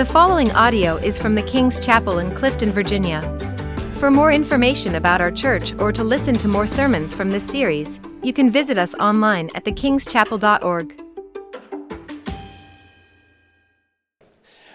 The 0.00 0.06
following 0.06 0.50
audio 0.52 0.96
is 0.96 1.18
from 1.18 1.34
the 1.34 1.42
King's 1.42 1.78
Chapel 1.78 2.20
in 2.20 2.34
Clifton, 2.34 2.70
Virginia. 2.70 3.20
For 3.98 4.10
more 4.10 4.32
information 4.32 4.94
about 4.94 5.20
our 5.20 5.30
church 5.30 5.74
or 5.74 5.92
to 5.92 6.02
listen 6.02 6.38
to 6.38 6.48
more 6.48 6.66
sermons 6.66 7.12
from 7.12 7.30
this 7.30 7.46
series, 7.46 8.00
you 8.22 8.32
can 8.32 8.50
visit 8.50 8.78
us 8.78 8.94
online 8.94 9.50
at 9.54 9.66
thekingschapel.org. 9.66 11.02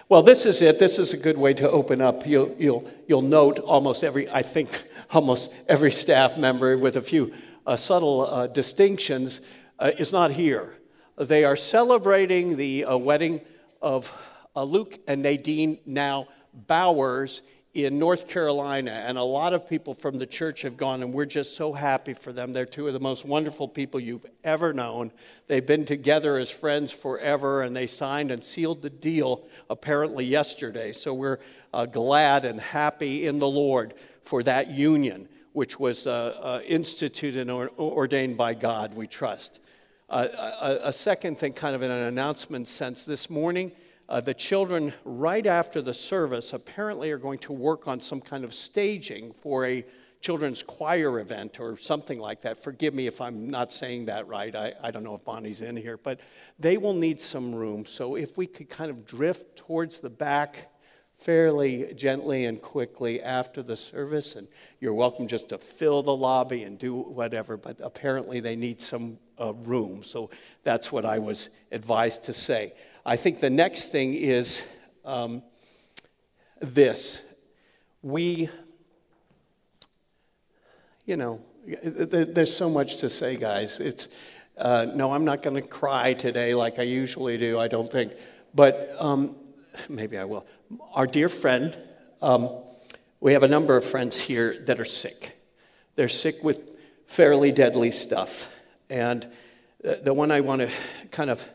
Well, 0.08 0.22
this 0.22 0.46
is 0.46 0.62
it. 0.62 0.78
This 0.78 0.96
is 0.96 1.12
a 1.12 1.16
good 1.16 1.38
way 1.38 1.54
to 1.54 1.68
open 1.68 2.00
up. 2.00 2.24
You'll, 2.24 2.54
you'll, 2.56 2.88
you'll 3.08 3.22
note 3.22 3.58
almost 3.58 4.04
every, 4.04 4.30
I 4.30 4.42
think, 4.42 4.84
almost 5.10 5.52
every 5.66 5.90
staff 5.90 6.38
member, 6.38 6.78
with 6.78 6.96
a 6.96 7.02
few 7.02 7.34
uh, 7.66 7.76
subtle 7.76 8.32
uh, 8.32 8.46
distinctions, 8.46 9.40
uh, 9.80 9.90
is 9.98 10.12
not 10.12 10.30
here. 10.30 10.74
They 11.18 11.42
are 11.42 11.56
celebrating 11.56 12.56
the 12.56 12.84
uh, 12.84 12.96
wedding 12.96 13.40
of 13.82 14.35
uh, 14.56 14.64
Luke 14.64 14.98
and 15.06 15.22
Nadine 15.22 15.78
now 15.86 16.28
Bowers 16.54 17.42
in 17.74 17.98
North 17.98 18.26
Carolina, 18.26 18.90
and 18.90 19.18
a 19.18 19.22
lot 19.22 19.52
of 19.52 19.68
people 19.68 19.92
from 19.92 20.18
the 20.18 20.26
church 20.26 20.62
have 20.62 20.78
gone, 20.78 21.02
and 21.02 21.12
we're 21.12 21.26
just 21.26 21.56
so 21.56 21.74
happy 21.74 22.14
for 22.14 22.32
them. 22.32 22.54
They're 22.54 22.64
two 22.64 22.86
of 22.86 22.94
the 22.94 23.00
most 23.00 23.26
wonderful 23.26 23.68
people 23.68 24.00
you've 24.00 24.24
ever 24.42 24.72
known. 24.72 25.12
They've 25.46 25.66
been 25.66 25.84
together 25.84 26.38
as 26.38 26.48
friends 26.50 26.90
forever, 26.90 27.60
and 27.60 27.76
they 27.76 27.86
signed 27.86 28.30
and 28.30 28.42
sealed 28.42 28.80
the 28.80 28.88
deal 28.88 29.46
apparently 29.68 30.24
yesterday. 30.24 30.92
So 30.92 31.12
we're 31.12 31.38
uh, 31.74 31.84
glad 31.84 32.46
and 32.46 32.58
happy 32.58 33.26
in 33.26 33.40
the 33.40 33.48
Lord 33.48 33.92
for 34.22 34.42
that 34.44 34.68
union, 34.68 35.28
which 35.52 35.78
was 35.78 36.06
uh, 36.06 36.34
uh, 36.40 36.60
instituted 36.66 37.46
and 37.46 37.50
ordained 37.50 38.38
by 38.38 38.54
God, 38.54 38.94
we 38.94 39.06
trust. 39.06 39.60
Uh, 40.08 40.28
a, 40.62 40.88
a 40.88 40.92
second 40.94 41.38
thing, 41.38 41.52
kind 41.52 41.74
of 41.74 41.82
in 41.82 41.90
an 41.90 42.06
announcement 42.06 42.68
sense, 42.68 43.04
this 43.04 43.28
morning, 43.28 43.72
uh, 44.08 44.20
the 44.20 44.34
children, 44.34 44.92
right 45.04 45.46
after 45.46 45.82
the 45.82 45.94
service, 45.94 46.52
apparently 46.52 47.10
are 47.10 47.18
going 47.18 47.38
to 47.40 47.52
work 47.52 47.88
on 47.88 48.00
some 48.00 48.20
kind 48.20 48.44
of 48.44 48.54
staging 48.54 49.32
for 49.32 49.66
a 49.66 49.84
children's 50.20 50.62
choir 50.62 51.20
event 51.20 51.60
or 51.60 51.76
something 51.76 52.18
like 52.18 52.42
that. 52.42 52.62
Forgive 52.62 52.94
me 52.94 53.06
if 53.06 53.20
I'm 53.20 53.50
not 53.50 53.72
saying 53.72 54.06
that 54.06 54.26
right. 54.26 54.54
I, 54.54 54.72
I 54.82 54.90
don't 54.90 55.04
know 55.04 55.14
if 55.14 55.24
Bonnie's 55.24 55.60
in 55.60 55.76
here, 55.76 55.96
but 55.96 56.20
they 56.58 56.78
will 56.78 56.94
need 56.94 57.20
some 57.20 57.54
room. 57.54 57.84
So 57.84 58.16
if 58.16 58.36
we 58.38 58.46
could 58.46 58.68
kind 58.68 58.90
of 58.90 59.06
drift 59.06 59.56
towards 59.56 59.98
the 59.98 60.10
back 60.10 60.70
fairly 61.18 61.92
gently 61.94 62.44
and 62.44 62.60
quickly 62.60 63.22
after 63.22 63.62
the 63.62 63.76
service, 63.76 64.36
and 64.36 64.48
you're 64.80 64.94
welcome 64.94 65.26
just 65.26 65.48
to 65.48 65.58
fill 65.58 66.02
the 66.02 66.14
lobby 66.16 66.62
and 66.64 66.78
do 66.78 66.94
whatever, 66.94 67.56
but 67.56 67.80
apparently 67.82 68.40
they 68.40 68.56
need 68.56 68.80
some 68.80 69.18
uh, 69.40 69.52
room. 69.54 70.02
So 70.02 70.30
that's 70.62 70.92
what 70.92 71.04
I 71.04 71.18
was 71.18 71.48
advised 71.72 72.24
to 72.24 72.32
say. 72.32 72.74
I 73.08 73.14
think 73.14 73.38
the 73.38 73.50
next 73.50 73.90
thing 73.90 74.14
is 74.14 74.64
um, 75.04 75.44
this. 76.60 77.22
We, 78.02 78.50
you 81.04 81.16
know, 81.16 81.40
there's 81.84 82.54
so 82.54 82.68
much 82.68 82.96
to 82.96 83.08
say, 83.08 83.36
guys. 83.36 83.78
It's, 83.78 84.08
uh, 84.58 84.88
no, 84.92 85.12
I'm 85.12 85.24
not 85.24 85.44
going 85.44 85.54
to 85.54 85.62
cry 85.62 86.14
today 86.14 86.56
like 86.56 86.80
I 86.80 86.82
usually 86.82 87.38
do, 87.38 87.60
I 87.60 87.68
don't 87.68 87.88
think. 87.88 88.12
But 88.52 88.96
um, 88.98 89.36
maybe 89.88 90.18
I 90.18 90.24
will. 90.24 90.44
Our 90.92 91.06
dear 91.06 91.28
friend, 91.28 91.78
um, 92.20 92.50
we 93.20 93.34
have 93.34 93.44
a 93.44 93.48
number 93.48 93.76
of 93.76 93.84
friends 93.84 94.26
here 94.26 94.52
that 94.64 94.80
are 94.80 94.84
sick. 94.84 95.38
They're 95.94 96.08
sick 96.08 96.42
with 96.42 96.58
fairly 97.06 97.52
deadly 97.52 97.92
stuff. 97.92 98.52
And 98.90 99.24
the 99.80 100.12
one 100.12 100.32
I 100.32 100.40
want 100.40 100.62
to 100.62 100.70
kind 101.12 101.30
of 101.30 101.48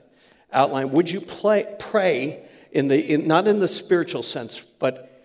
outline, 0.54 0.92
would 0.92 1.10
you 1.10 1.22
play, 1.22 1.76
pray 1.80 2.44
in 2.72 2.88
the, 2.88 3.14
in, 3.14 3.28
not 3.28 3.48
in 3.48 3.60
the 3.60 3.68
spiritual 3.68 4.24
sense, 4.24 4.62
but 4.80 5.24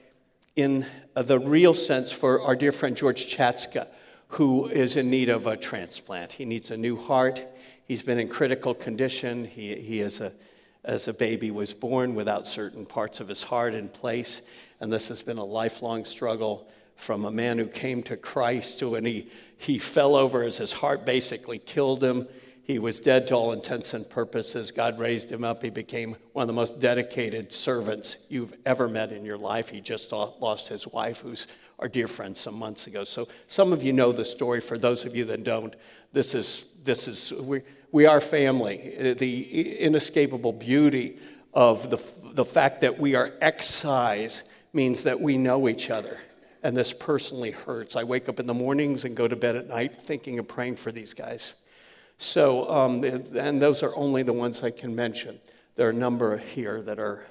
in 0.56 0.86
uh, 1.14 1.22
the 1.22 1.38
real 1.38 1.74
sense 1.74 2.12
for 2.12 2.42
our 2.42 2.56
dear 2.56 2.72
friend 2.72 2.96
George 2.96 3.26
Chatska, 3.26 3.88
who 4.28 4.66
is 4.66 4.96
in 4.96 5.10
need 5.10 5.28
of 5.28 5.46
a 5.46 5.56
transplant. 5.56 6.32
He 6.32 6.44
needs 6.44 6.70
a 6.70 6.76
new 6.76 6.96
heart. 6.96 7.44
He's 7.84 8.02
been 8.02 8.18
in 8.18 8.28
critical 8.28 8.74
condition. 8.74 9.44
He, 9.44 9.76
he 9.76 10.00
is 10.00 10.20
a, 10.20 10.32
as 10.84 11.08
a 11.08 11.14
baby 11.14 11.50
was 11.50 11.72
born 11.72 12.14
without 12.14 12.46
certain 12.46 12.86
parts 12.86 13.20
of 13.20 13.28
his 13.28 13.42
heart 13.44 13.74
in 13.74 13.88
place, 13.88 14.42
and 14.80 14.92
this 14.92 15.08
has 15.08 15.22
been 15.22 15.38
a 15.38 15.44
lifelong 15.44 16.04
struggle 16.04 16.68
from 16.96 17.24
a 17.24 17.30
man 17.30 17.58
who 17.58 17.66
came 17.66 18.02
to 18.04 18.16
Christ 18.16 18.78
to 18.78 18.90
when 18.90 19.04
he, 19.04 19.28
he 19.58 19.78
fell 19.78 20.16
over 20.16 20.42
as 20.42 20.56
his 20.56 20.72
heart 20.72 21.04
basically 21.04 21.58
killed 21.58 22.02
him 22.02 22.26
he 22.66 22.80
was 22.80 22.98
dead 22.98 23.28
to 23.28 23.34
all 23.36 23.52
intents 23.52 23.94
and 23.94 24.10
purposes. 24.10 24.72
God 24.72 24.98
raised 24.98 25.30
him 25.30 25.44
up. 25.44 25.62
He 25.62 25.70
became 25.70 26.16
one 26.32 26.42
of 26.42 26.46
the 26.48 26.52
most 26.52 26.80
dedicated 26.80 27.52
servants 27.52 28.16
you've 28.28 28.56
ever 28.66 28.88
met 28.88 29.12
in 29.12 29.24
your 29.24 29.38
life. 29.38 29.68
He 29.68 29.80
just 29.80 30.10
lost 30.10 30.66
his 30.66 30.84
wife, 30.84 31.20
who's 31.20 31.46
our 31.78 31.86
dear 31.86 32.08
friend, 32.08 32.36
some 32.36 32.58
months 32.58 32.88
ago. 32.88 33.04
So 33.04 33.28
some 33.46 33.72
of 33.72 33.84
you 33.84 33.92
know 33.92 34.10
the 34.10 34.24
story. 34.24 34.60
For 34.60 34.78
those 34.78 35.04
of 35.04 35.14
you 35.14 35.26
that 35.26 35.44
don't, 35.44 35.76
this 36.12 36.34
is, 36.34 36.64
this 36.82 37.06
is 37.06 37.32
we, 37.40 37.62
we 37.92 38.06
are 38.06 38.20
family. 38.20 38.96
Uh, 38.98 39.14
the 39.14 39.78
inescapable 39.78 40.52
beauty 40.52 41.20
of 41.54 41.88
the, 41.88 42.02
the 42.32 42.44
fact 42.44 42.80
that 42.80 42.98
we 42.98 43.14
are 43.14 43.32
excised 43.40 44.42
means 44.72 45.04
that 45.04 45.20
we 45.20 45.38
know 45.38 45.68
each 45.68 45.88
other. 45.88 46.18
And 46.64 46.76
this 46.76 46.92
personally 46.92 47.52
hurts. 47.52 47.94
I 47.94 48.02
wake 48.02 48.28
up 48.28 48.40
in 48.40 48.46
the 48.46 48.54
mornings 48.54 49.04
and 49.04 49.16
go 49.16 49.28
to 49.28 49.36
bed 49.36 49.54
at 49.54 49.68
night 49.68 50.02
thinking 50.02 50.40
and 50.40 50.48
praying 50.48 50.76
for 50.76 50.90
these 50.90 51.14
guys. 51.14 51.54
So, 52.18 52.68
um, 52.70 53.04
and 53.04 53.60
those 53.60 53.82
are 53.82 53.94
only 53.94 54.22
the 54.22 54.32
ones 54.32 54.62
I 54.62 54.70
can 54.70 54.94
mention. 54.94 55.38
There 55.74 55.86
are 55.86 55.90
a 55.90 55.94
number 55.94 56.38
here 56.38 56.80
that 56.82 56.98
are 56.98 57.26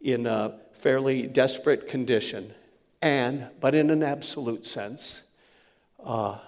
in 0.00 0.26
a 0.26 0.58
fairly 0.72 1.26
desperate 1.26 1.88
condition, 1.88 2.54
and, 3.02 3.48
but 3.60 3.74
in 3.74 3.90
an 3.90 4.02
absolute 4.02 4.66
sense, 4.66 5.22
uh, 6.02 6.38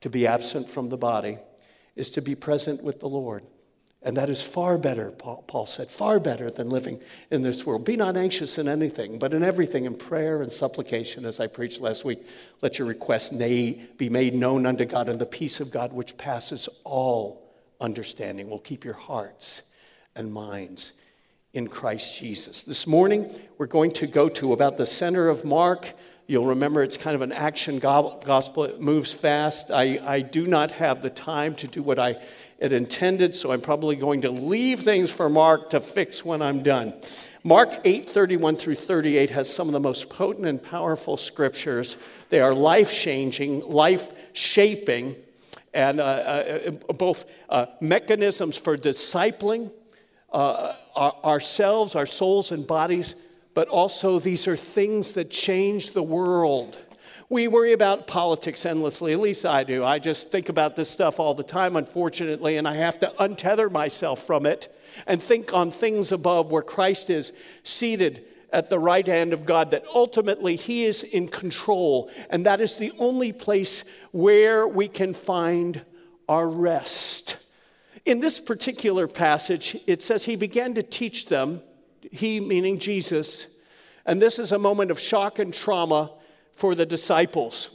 to 0.00 0.10
be 0.10 0.26
absent 0.26 0.68
from 0.68 0.88
the 0.88 0.96
body 0.96 1.38
is 1.96 2.10
to 2.10 2.20
be 2.20 2.34
present 2.34 2.82
with 2.82 3.00
the 3.00 3.08
Lord. 3.08 3.44
And 4.06 4.18
that 4.18 4.28
is 4.28 4.42
far 4.42 4.76
better, 4.76 5.10
Paul 5.12 5.64
said, 5.64 5.90
far 5.90 6.20
better 6.20 6.50
than 6.50 6.68
living 6.68 7.00
in 7.30 7.40
this 7.40 7.64
world. 7.64 7.86
Be 7.86 7.96
not 7.96 8.18
anxious 8.18 8.58
in 8.58 8.68
anything, 8.68 9.18
but 9.18 9.32
in 9.32 9.42
everything, 9.42 9.86
in 9.86 9.94
prayer 9.94 10.42
and 10.42 10.52
supplication, 10.52 11.24
as 11.24 11.40
I 11.40 11.46
preached 11.46 11.80
last 11.80 12.04
week, 12.04 12.18
let 12.60 12.78
your 12.78 12.86
requests 12.86 13.30
be 13.30 14.08
made 14.10 14.34
known 14.34 14.66
unto 14.66 14.84
God, 14.84 15.08
and 15.08 15.18
the 15.18 15.24
peace 15.24 15.58
of 15.58 15.70
God, 15.70 15.94
which 15.94 16.18
passes 16.18 16.68
all 16.84 17.50
understanding, 17.80 18.50
will 18.50 18.58
keep 18.58 18.84
your 18.84 18.92
hearts 18.92 19.62
and 20.14 20.30
minds 20.30 20.92
in 21.54 21.66
Christ 21.68 22.18
Jesus. 22.18 22.62
This 22.62 22.86
morning, 22.86 23.30
we're 23.56 23.66
going 23.66 23.92
to 23.92 24.06
go 24.06 24.28
to 24.28 24.52
about 24.52 24.76
the 24.76 24.86
center 24.86 25.28
of 25.28 25.46
Mark. 25.46 25.94
You'll 26.26 26.46
remember 26.46 26.82
it's 26.82 26.96
kind 26.96 27.14
of 27.14 27.22
an 27.22 27.32
action 27.32 27.78
gospel, 27.78 28.64
it 28.64 28.80
moves 28.80 29.12
fast. 29.12 29.70
I, 29.70 29.98
I 30.04 30.20
do 30.20 30.46
not 30.46 30.72
have 30.72 31.00
the 31.00 31.10
time 31.10 31.54
to 31.56 31.66
do 31.66 31.82
what 31.82 31.98
I 31.98 32.16
it 32.58 32.72
intended, 32.72 33.34
so 33.34 33.52
I'm 33.52 33.60
probably 33.60 33.96
going 33.96 34.22
to 34.22 34.30
leave 34.30 34.80
things 34.80 35.10
for 35.10 35.28
Mark 35.28 35.70
to 35.70 35.80
fix 35.80 36.24
when 36.24 36.40
I'm 36.42 36.62
done. 36.62 36.94
Mark 37.42 37.76
8, 37.84 38.08
31 38.08 38.56
through 38.56 38.76
38 38.76 39.30
has 39.30 39.52
some 39.52 39.68
of 39.68 39.72
the 39.72 39.80
most 39.80 40.08
potent 40.08 40.46
and 40.46 40.62
powerful 40.62 41.16
scriptures. 41.16 41.96
They 42.30 42.40
are 42.40 42.54
life 42.54 42.92
changing, 42.92 43.68
life 43.68 44.12
shaping, 44.32 45.16
and 45.74 46.00
uh, 46.00 46.04
uh, 46.04 46.70
both 46.94 47.26
uh, 47.50 47.66
mechanisms 47.80 48.56
for 48.56 48.78
discipling 48.78 49.70
uh, 50.32 50.72
ourselves, 50.96 51.94
our 51.94 52.06
souls, 52.06 52.50
and 52.50 52.66
bodies, 52.66 53.14
but 53.52 53.68
also 53.68 54.18
these 54.18 54.48
are 54.48 54.56
things 54.56 55.12
that 55.12 55.30
change 55.30 55.90
the 55.90 56.02
world. 56.02 56.78
We 57.30 57.48
worry 57.48 57.72
about 57.72 58.06
politics 58.06 58.66
endlessly, 58.66 59.14
at 59.14 59.20
least 59.20 59.46
I 59.46 59.64
do. 59.64 59.82
I 59.82 59.98
just 59.98 60.30
think 60.30 60.50
about 60.50 60.76
this 60.76 60.90
stuff 60.90 61.18
all 61.18 61.32
the 61.32 61.42
time, 61.42 61.74
unfortunately, 61.74 62.58
and 62.58 62.68
I 62.68 62.74
have 62.74 62.98
to 62.98 63.14
untether 63.18 63.72
myself 63.72 64.26
from 64.26 64.44
it 64.44 64.68
and 65.06 65.22
think 65.22 65.54
on 65.54 65.70
things 65.70 66.12
above 66.12 66.52
where 66.52 66.62
Christ 66.62 67.08
is 67.08 67.32
seated 67.62 68.26
at 68.52 68.68
the 68.68 68.78
right 68.78 69.06
hand 69.06 69.32
of 69.32 69.46
God, 69.46 69.70
that 69.70 69.84
ultimately 69.94 70.56
He 70.56 70.84
is 70.84 71.02
in 71.02 71.28
control, 71.28 72.10
and 72.28 72.44
that 72.44 72.60
is 72.60 72.76
the 72.76 72.92
only 72.98 73.32
place 73.32 73.84
where 74.12 74.68
we 74.68 74.86
can 74.86 75.14
find 75.14 75.80
our 76.28 76.46
rest. 76.46 77.38
In 78.04 78.20
this 78.20 78.38
particular 78.38 79.08
passage, 79.08 79.78
it 79.86 80.02
says 80.02 80.26
He 80.26 80.36
began 80.36 80.74
to 80.74 80.82
teach 80.82 81.26
them, 81.26 81.62
He 82.12 82.38
meaning 82.38 82.78
Jesus, 82.78 83.48
and 84.04 84.20
this 84.20 84.38
is 84.38 84.52
a 84.52 84.58
moment 84.58 84.90
of 84.90 85.00
shock 85.00 85.38
and 85.38 85.54
trauma 85.54 86.10
for 86.54 86.74
the 86.74 86.86
disciples. 86.86 87.70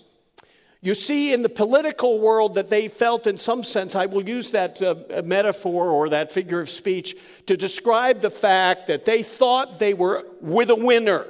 You 0.81 0.95
see, 0.95 1.33
in 1.33 1.41
the 1.41 1.49
political 1.49 2.19
world, 2.19 2.55
that 2.55 2.69
they 2.69 2.87
felt, 2.87 3.27
in 3.27 3.37
some 3.37 3.65
sense, 3.65 3.95
I 3.95 4.05
will 4.05 4.27
use 4.27 4.51
that 4.51 4.81
uh, 4.81 5.21
metaphor 5.25 5.89
or 5.89 6.09
that 6.09 6.31
figure 6.31 6.61
of 6.61 6.69
speech 6.69 7.17
to 7.47 7.57
describe 7.57 8.21
the 8.21 8.29
fact 8.29 8.87
that 8.87 9.03
they 9.03 9.21
thought 9.21 9.79
they 9.79 9.93
were 9.93 10.25
with 10.39 10.69
a 10.69 10.75
winner. 10.75 11.25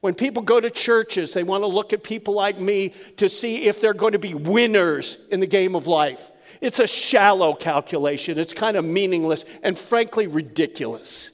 When 0.00 0.14
people 0.14 0.44
go 0.44 0.60
to 0.60 0.70
churches, 0.70 1.34
they 1.34 1.42
want 1.42 1.62
to 1.62 1.66
look 1.66 1.92
at 1.92 2.04
people 2.04 2.34
like 2.34 2.60
me 2.60 2.92
to 3.16 3.28
see 3.28 3.64
if 3.64 3.80
they're 3.80 3.94
going 3.94 4.12
to 4.12 4.20
be 4.20 4.34
winners 4.34 5.18
in 5.32 5.40
the 5.40 5.46
game 5.46 5.74
of 5.74 5.88
life. 5.88 6.30
It's 6.60 6.78
a 6.78 6.86
shallow 6.86 7.54
calculation, 7.54 8.38
it's 8.38 8.54
kind 8.54 8.76
of 8.76 8.84
meaningless 8.84 9.44
and 9.64 9.76
frankly 9.76 10.28
ridiculous. 10.28 11.32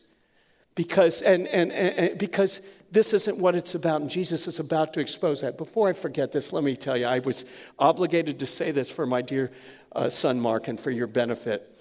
Because, 0.74 1.22
and, 1.22 1.46
and, 1.48 1.70
and, 1.72 2.18
because 2.18 2.60
this 2.94 3.12
isn't 3.12 3.36
what 3.38 3.54
it's 3.54 3.74
about, 3.74 4.00
and 4.00 4.08
Jesus 4.08 4.46
is 4.46 4.58
about 4.58 4.94
to 4.94 5.00
expose 5.00 5.42
that. 5.42 5.58
Before 5.58 5.88
I 5.88 5.92
forget 5.92 6.32
this, 6.32 6.52
let 6.52 6.64
me 6.64 6.76
tell 6.76 6.96
you, 6.96 7.06
I 7.06 7.18
was 7.18 7.44
obligated 7.78 8.38
to 8.38 8.46
say 8.46 8.70
this 8.70 8.90
for 8.90 9.04
my 9.04 9.20
dear 9.20 9.50
uh, 9.92 10.08
son 10.08 10.40
Mark 10.40 10.68
and 10.68 10.80
for 10.80 10.90
your 10.90 11.06
benefit. 11.06 11.76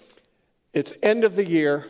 It's 0.74 0.92
end 1.02 1.24
of 1.24 1.36
the 1.36 1.46
year 1.46 1.86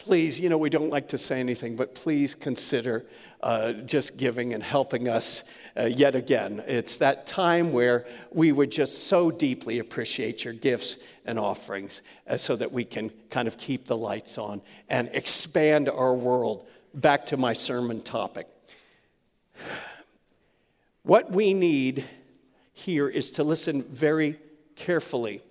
please, 0.00 0.40
you 0.40 0.48
know, 0.48 0.56
we 0.56 0.70
don't 0.70 0.88
like 0.88 1.08
to 1.08 1.18
say 1.18 1.40
anything, 1.40 1.76
but 1.76 1.94
please 1.94 2.34
consider 2.34 3.04
uh, 3.42 3.72
just 3.72 4.16
giving 4.16 4.54
and 4.54 4.62
helping 4.62 5.08
us 5.08 5.44
uh, 5.76 5.84
yet 5.84 6.14
again. 6.14 6.62
It's 6.66 6.96
that 6.96 7.26
time 7.26 7.70
where 7.70 8.06
we 8.32 8.50
would 8.50 8.72
just 8.72 9.08
so 9.08 9.30
deeply 9.30 9.78
appreciate 9.78 10.42
your 10.42 10.54
gifts 10.54 10.96
and 11.26 11.38
offerings 11.38 12.02
uh, 12.26 12.38
so 12.38 12.56
that 12.56 12.72
we 12.72 12.84
can 12.84 13.10
kind 13.28 13.46
of 13.46 13.58
keep 13.58 13.86
the 13.86 13.96
lights 13.96 14.38
on 14.38 14.62
and 14.88 15.10
expand 15.12 15.88
our 15.88 16.14
world. 16.14 16.66
Back 16.92 17.26
to 17.26 17.36
my 17.36 17.52
sermon 17.52 18.00
topic. 18.00 18.48
What 21.02 21.30
we 21.30 21.54
need 21.54 22.04
here 22.72 23.08
is 23.08 23.30
to 23.32 23.44
listen 23.44 23.82
very 23.82 24.38
carefully 24.74 25.42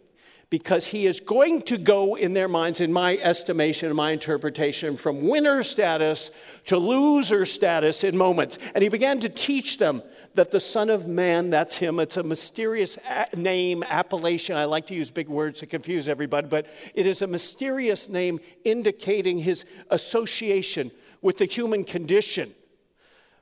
because 0.50 0.88
he 0.88 1.06
is 1.06 1.19
going 1.19 1.62
to 1.62 1.77
go 1.77 2.15
in 2.15 2.33
their 2.33 2.47
minds, 2.47 2.81
in 2.81 2.91
my 2.91 3.18
estimation, 3.18 3.89
in 3.89 3.95
my 3.95 4.12
interpretation, 4.12 4.97
from 4.97 5.27
winner 5.27 5.62
status 5.62 6.31
to 6.65 6.77
loser 6.77 7.45
status 7.45 8.03
in 8.03 8.18
moments. 8.18 8.57
And 8.74 8.81
he 8.81 8.89
began 8.89 9.19
to 9.19 9.30
teach 9.30 9.77
them 9.77 10.01
that 10.33 10.50
the 10.50 10.59
Son 10.59 10.89
of 10.89 11.07
Man, 11.07 11.51
that's 11.51 11.77
him, 11.77 12.00
it's 12.00 12.18
a 12.18 12.24
mysterious 12.24 12.97
name, 13.35 13.83
appellation. 13.83 14.57
I 14.57 14.65
like 14.65 14.88
to 14.88 14.95
use 14.95 15.12
big 15.12 15.30
words 15.30 15.59
to 15.59 15.68
confuse 15.68 16.07
everybody, 16.07 16.47
but 16.47 16.65
it 16.95 17.06
is 17.06 17.21
a 17.21 17.27
mysterious 17.27 18.09
name 18.09 18.39
indicating 18.65 19.38
his 19.38 19.65
association 19.92 20.92
with 21.21 21.38
the 21.38 21.45
human 21.45 21.83
condition. 21.83 22.54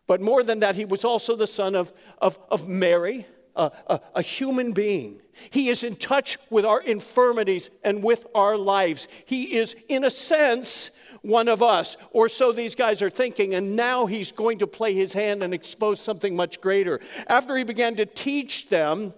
But 0.07 0.21
more 0.21 0.43
than 0.43 0.59
that, 0.59 0.75
he 0.75 0.85
was 0.85 1.03
also 1.03 1.35
the 1.35 1.47
son 1.47 1.75
of, 1.75 1.93
of, 2.19 2.39
of 2.49 2.67
Mary 2.67 3.25
a, 3.57 3.71
a, 3.87 4.01
a 4.15 4.21
human 4.21 4.71
being. 4.71 5.19
He 5.49 5.69
is 5.69 5.83
in 5.83 5.95
touch 5.95 6.37
with 6.49 6.65
our 6.65 6.81
infirmities 6.81 7.69
and 7.83 8.03
with 8.03 8.25
our 8.33 8.55
lives. 8.55 9.07
He 9.25 9.57
is, 9.57 9.75
in 9.89 10.03
a 10.03 10.09
sense, 10.11 10.91
one 11.21 11.47
of 11.47 11.61
us, 11.61 11.97
or 12.11 12.29
so 12.29 12.51
these 12.51 12.75
guys 12.75 13.01
are 13.01 13.09
thinking, 13.09 13.55
and 13.55 13.75
now 13.75 14.05
he's 14.05 14.31
going 14.31 14.59
to 14.59 14.67
play 14.67 14.93
his 14.93 15.13
hand 15.13 15.43
and 15.43 15.53
expose 15.53 15.99
something 15.99 16.35
much 16.35 16.61
greater. 16.61 16.99
After 17.27 17.57
he 17.57 17.63
began 17.63 17.95
to 17.95 18.05
teach 18.05 18.69
them, 18.69 19.13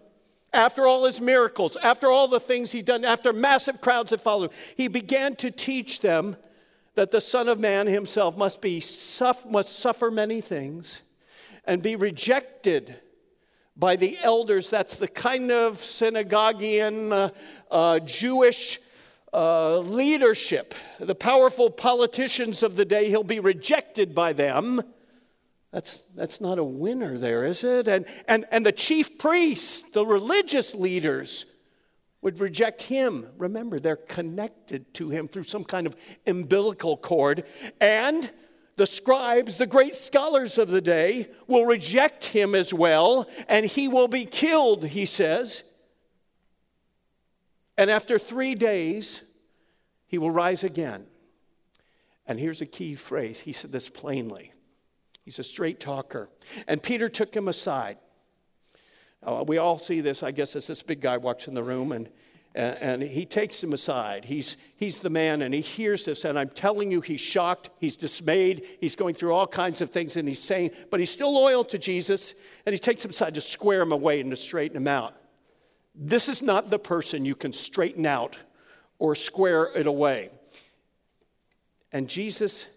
after 0.52 0.88
all 0.88 1.06
his 1.06 1.22
miracles, 1.22 1.78
after 1.84 2.08
all 2.08 2.28
the 2.28 2.40
things 2.40 2.72
he'd 2.72 2.86
done, 2.86 3.06
after 3.06 3.32
massive 3.32 3.82
crowds 3.82 4.12
had 4.12 4.22
followed, 4.22 4.52
he 4.76 4.88
began 4.88 5.36
to 5.36 5.52
teach 5.52 6.00
them 6.00 6.36
that 7.00 7.12
the 7.12 7.22
Son 7.22 7.48
of 7.48 7.58
Man 7.58 7.88
himself 7.88 8.36
must, 8.36 8.62
be, 8.62 8.84
must 9.50 9.80
suffer 9.80 10.12
many 10.12 10.42
things 10.42 11.02
and 11.64 11.82
be 11.82 11.96
rejected 11.96 12.94
by 13.78 13.96
the 13.96 14.18
elders. 14.22 14.70
That's 14.70 15.00
the 15.00 15.08
kind 15.08 15.50
of 15.50 15.78
synagoguean 15.78 17.14
uh, 17.14 17.30
uh, 17.72 18.00
Jewish 18.00 18.82
uh, 19.32 19.80
leadership, 19.80 20.76
the 21.00 21.16
powerful 21.16 21.70
politicians 21.70 22.64
of 22.64 22.76
the 22.76 22.84
day. 22.84 23.08
He'll 23.08 23.24
be 23.24 23.40
rejected 23.40 24.14
by 24.14 24.34
them. 24.34 24.82
That's, 25.72 26.02
that's 26.18 26.42
not 26.42 26.60
a 26.60 26.66
winner 26.66 27.18
there, 27.18 27.46
is 27.46 27.64
it? 27.64 27.88
And, 27.88 28.08
and, 28.28 28.46
and 28.52 28.66
the 28.66 28.74
chief 28.74 29.18
priests, 29.18 29.90
the 29.92 30.06
religious 30.06 30.76
leaders, 30.76 31.46
would 32.22 32.40
reject 32.40 32.84
him. 32.84 33.28
Remember, 33.38 33.80
they're 33.80 33.96
connected 33.96 34.94
to 34.96 35.10
him 35.10 35.28
through 35.28 35.44
some 35.44 35.64
kind 35.64 35.88
of 35.88 35.96
umbilical 36.28 36.98
cord. 36.98 37.46
And 37.80 38.30
the 38.76 38.88
scribes, 38.88 39.58
the 39.58 39.68
great 39.68 39.96
scholars 39.96 40.58
of 40.58 40.70
the 40.70 40.82
day, 40.82 41.30
will 41.48 41.66
reject 41.66 42.26
him 42.26 42.56
as 42.56 42.74
well, 42.74 43.30
and 43.48 43.66
he 43.66 43.88
will 43.88 44.08
be 44.08 44.26
killed, 44.26 44.86
he 44.86 45.06
says. 45.06 45.64
And 47.78 47.90
after 47.90 48.20
three 48.20 48.56
days, 48.56 49.24
he 50.08 50.18
will 50.18 50.32
rise 50.32 50.64
again. 50.64 51.06
And 52.26 52.40
here's 52.40 52.62
a 52.62 52.66
key 52.66 52.96
phrase. 52.96 53.40
He 53.40 53.54
said 53.54 53.72
this 53.72 53.90
plainly. 53.90 54.54
He's 55.24 55.40
a 55.40 55.44
straight 55.44 55.80
talker. 55.80 56.30
And 56.68 56.82
Peter 56.82 57.08
took 57.08 57.36
him 57.36 57.48
aside. 57.48 57.98
Uh, 59.22 59.44
we 59.48 59.58
all 59.58 59.78
see 59.78 60.02
this, 60.02 60.24
I 60.24 60.32
guess, 60.32 60.56
as 60.56 60.68
this 60.68 60.82
big 60.82 61.02
guy 61.02 61.18
walks 61.18 61.48
in 61.48 61.54
the 61.54 61.64
room 61.64 61.92
and 61.92 62.10
and, 62.56 63.02
he 63.02 63.26
takes 63.26 63.64
him 63.64 63.74
aside. 63.74 64.26
He's, 64.26 64.58
he's 64.76 65.00
the 65.00 65.10
man, 65.10 65.42
and 65.42 65.54
he 65.54 65.62
hears 65.62 66.06
this, 66.06 66.26
and 66.26 66.38
I'm 66.38 66.50
telling 66.50 66.92
you, 66.92 67.02
he's 67.02 67.22
shocked, 67.22 67.70
he's 67.80 67.96
dismayed, 67.96 68.66
he's 68.82 68.96
going 68.96 69.14
through 69.14 69.34
all 69.34 69.48
kinds 69.48 69.82
of 69.82 69.92
things, 69.92 70.16
and 70.16 70.28
he's 70.28 70.42
saying, 70.42 70.72
but 70.90 71.00
he's 71.00 71.12
still 71.12 71.34
loyal 71.34 71.64
to 71.66 71.78
Jesus, 71.78 72.34
and 72.66 72.74
he 72.74 72.80
takes 72.80 73.06
him 73.06 73.12
aside 73.12 73.36
to 73.36 73.42
square 73.42 73.82
him 73.82 73.92
away 73.92 74.20
and 74.20 74.32
to 74.32 74.38
straighten 74.38 74.78
him 74.78 74.88
out. 74.88 75.16
This 75.94 76.28
is 76.28 76.42
not 76.42 76.70
the 76.70 76.80
person 76.80 77.26
you 77.26 77.36
can 77.36 77.54
straighten 77.54 78.06
out 78.06 78.38
or 78.98 79.16
square 79.16 79.70
it 79.76 79.86
away. 79.86 80.30
And 81.92 82.08
Jesus 82.08 82.68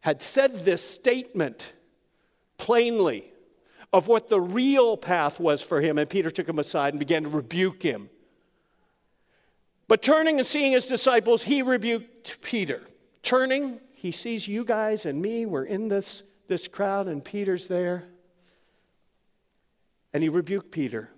had 0.00 0.22
said 0.22 0.64
this 0.64 0.82
statement 0.82 1.72
plainly 2.56 3.32
of 3.92 4.08
what 4.08 4.28
the 4.28 4.40
real 4.40 4.96
path 4.96 5.40
was 5.40 5.62
for 5.62 5.80
him, 5.80 5.98
and 5.98 6.08
Peter 6.08 6.30
took 6.30 6.48
him 6.48 6.58
aside 6.58 6.92
and 6.92 6.98
began 6.98 7.22
to 7.22 7.28
rebuke 7.28 7.82
him. 7.82 8.10
But 9.86 10.02
turning 10.02 10.38
and 10.38 10.46
seeing 10.46 10.72
his 10.72 10.84
disciples, 10.84 11.44
he 11.44 11.62
rebuked 11.62 12.42
Peter. 12.42 12.82
Turning, 13.22 13.80
he 13.94 14.10
sees 14.10 14.46
you 14.46 14.64
guys 14.64 15.06
and 15.06 15.20
me. 15.20 15.46
We're 15.46 15.64
in 15.64 15.88
this, 15.88 16.22
this 16.46 16.68
crowd, 16.68 17.08
and 17.08 17.24
Peter's 17.24 17.68
there. 17.68 18.04
And 20.12 20.22
he 20.22 20.28
rebuked 20.28 20.70
Peter 20.70 21.10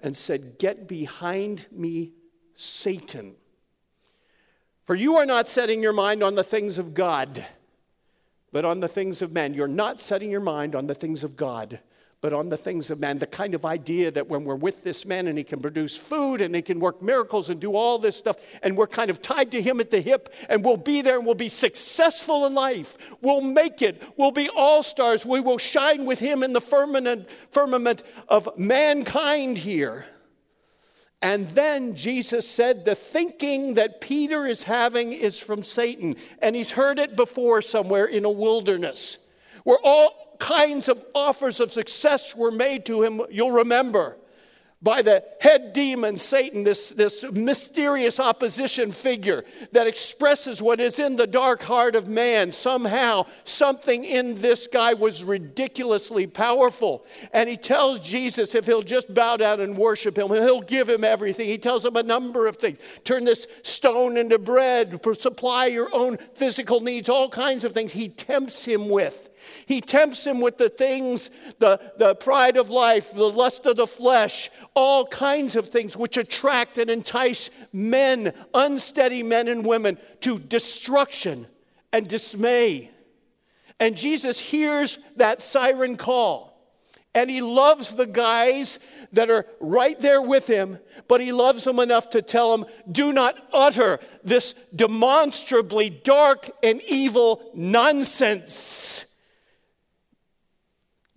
and 0.00 0.14
said, 0.14 0.58
Get 0.58 0.86
behind 0.86 1.66
me, 1.72 2.12
Satan. 2.54 3.34
For 4.84 4.94
you 4.94 5.16
are 5.16 5.26
not 5.26 5.48
setting 5.48 5.82
your 5.82 5.92
mind 5.92 6.22
on 6.22 6.34
the 6.34 6.44
things 6.44 6.78
of 6.78 6.94
God, 6.94 7.44
but 8.56 8.64
on 8.64 8.80
the 8.80 8.88
things 8.88 9.20
of 9.20 9.32
men. 9.32 9.52
You're 9.52 9.68
not 9.68 10.00
setting 10.00 10.30
your 10.30 10.40
mind 10.40 10.74
on 10.74 10.86
the 10.86 10.94
things 10.94 11.22
of 11.24 11.36
God, 11.36 11.78
but 12.22 12.32
on 12.32 12.48
the 12.48 12.56
things 12.56 12.88
of 12.88 12.98
man. 12.98 13.18
The 13.18 13.26
kind 13.26 13.54
of 13.54 13.66
idea 13.66 14.10
that 14.12 14.28
when 14.28 14.44
we're 14.44 14.54
with 14.54 14.82
this 14.82 15.04
man 15.04 15.26
and 15.26 15.36
he 15.36 15.44
can 15.44 15.60
produce 15.60 15.94
food 15.94 16.40
and 16.40 16.54
he 16.54 16.62
can 16.62 16.80
work 16.80 17.02
miracles 17.02 17.50
and 17.50 17.60
do 17.60 17.76
all 17.76 17.98
this 17.98 18.16
stuff, 18.16 18.38
and 18.62 18.74
we're 18.74 18.86
kind 18.86 19.10
of 19.10 19.20
tied 19.20 19.50
to 19.52 19.60
him 19.60 19.78
at 19.78 19.90
the 19.90 20.00
hip, 20.00 20.32
and 20.48 20.64
we'll 20.64 20.78
be 20.78 21.02
there 21.02 21.18
and 21.18 21.26
we'll 21.26 21.34
be 21.34 21.50
successful 21.50 22.46
in 22.46 22.54
life. 22.54 22.96
We'll 23.20 23.42
make 23.42 23.82
it. 23.82 24.02
We'll 24.16 24.30
be 24.30 24.48
all 24.48 24.82
stars. 24.82 25.26
We 25.26 25.40
will 25.40 25.58
shine 25.58 26.06
with 26.06 26.20
him 26.20 26.42
in 26.42 26.54
the 26.54 26.62
firmament, 26.62 27.28
firmament 27.50 28.04
of 28.26 28.48
mankind 28.56 29.58
here. 29.58 30.06
And 31.22 31.48
then 31.48 31.94
Jesus 31.94 32.48
said, 32.48 32.84
The 32.84 32.94
thinking 32.94 33.74
that 33.74 34.00
Peter 34.00 34.46
is 34.46 34.64
having 34.64 35.12
is 35.12 35.40
from 35.40 35.62
Satan. 35.62 36.16
And 36.40 36.54
he's 36.54 36.72
heard 36.72 36.98
it 36.98 37.16
before 37.16 37.62
somewhere 37.62 38.04
in 38.04 38.24
a 38.24 38.30
wilderness. 38.30 39.18
We're 39.64 39.80
all 39.82 40.36
kinds 40.38 40.88
of 40.88 41.04
offers 41.14 41.60
of 41.60 41.72
success 41.72 42.36
were 42.36 42.50
made 42.50 42.84
to 42.86 43.02
him, 43.02 43.22
you'll 43.30 43.52
remember, 43.52 44.16
by 44.82 45.00
the 45.00 45.24
head 45.40 45.72
demon, 45.72 46.18
Satan, 46.18 46.62
this, 46.62 46.90
this 46.90 47.24
mysterious 47.32 48.20
opposition 48.20 48.92
figure 48.92 49.44
that 49.72 49.86
expresses 49.86 50.60
what 50.60 50.80
is 50.80 50.98
in 50.98 51.16
the 51.16 51.26
dark 51.26 51.62
heart 51.62 51.96
of 51.96 52.08
man. 52.08 52.52
Somehow, 52.52 53.26
something 53.44 54.04
in 54.04 54.38
this 54.40 54.66
guy 54.66 54.92
was 54.92 55.24
ridiculously 55.24 56.26
powerful. 56.26 57.06
And 57.32 57.48
he 57.48 57.56
tells 57.56 58.00
Jesus 58.00 58.54
if 58.54 58.66
he'll 58.66 58.82
just 58.82 59.12
bow 59.14 59.38
down 59.38 59.60
and 59.60 59.78
worship 59.78 60.18
him, 60.18 60.28
he'll 60.28 60.60
give 60.60 60.90
him 60.90 61.04
everything. 61.04 61.48
He 61.48 61.58
tells 61.58 61.84
him 61.84 61.96
a 61.96 62.02
number 62.02 62.46
of 62.46 62.56
things 62.56 62.78
turn 63.02 63.24
this 63.24 63.46
stone 63.62 64.16
into 64.16 64.38
bread, 64.38 65.00
supply 65.18 65.66
your 65.66 65.88
own 65.94 66.18
physical 66.34 66.80
needs, 66.80 67.08
all 67.08 67.30
kinds 67.30 67.64
of 67.64 67.72
things 67.72 67.92
he 67.92 68.10
tempts 68.10 68.66
him 68.66 68.90
with. 68.90 69.30
He 69.66 69.80
tempts 69.80 70.26
him 70.26 70.40
with 70.40 70.58
the 70.58 70.68
things, 70.68 71.30
the, 71.58 71.80
the 71.96 72.14
pride 72.14 72.56
of 72.56 72.70
life, 72.70 73.12
the 73.12 73.28
lust 73.28 73.66
of 73.66 73.76
the 73.76 73.86
flesh, 73.86 74.50
all 74.74 75.06
kinds 75.06 75.56
of 75.56 75.68
things 75.68 75.96
which 75.96 76.16
attract 76.16 76.78
and 76.78 76.90
entice 76.90 77.50
men, 77.72 78.32
unsteady 78.54 79.22
men 79.22 79.48
and 79.48 79.66
women, 79.66 79.98
to 80.20 80.38
destruction 80.38 81.46
and 81.92 82.08
dismay. 82.08 82.90
And 83.78 83.96
Jesus 83.96 84.38
hears 84.38 84.98
that 85.16 85.42
siren 85.42 85.96
call. 85.96 86.56
And 87.14 87.30
he 87.30 87.40
loves 87.40 87.94
the 87.94 88.06
guys 88.06 88.78
that 89.14 89.30
are 89.30 89.46
right 89.58 89.98
there 89.98 90.20
with 90.20 90.46
him, 90.46 90.78
but 91.08 91.22
he 91.22 91.32
loves 91.32 91.64
them 91.64 91.78
enough 91.78 92.10
to 92.10 92.20
tell 92.20 92.54
them, 92.54 92.66
do 92.92 93.10
not 93.10 93.42
utter 93.54 94.00
this 94.22 94.54
demonstrably 94.74 95.88
dark 95.88 96.50
and 96.62 96.82
evil 96.82 97.50
nonsense. 97.54 98.52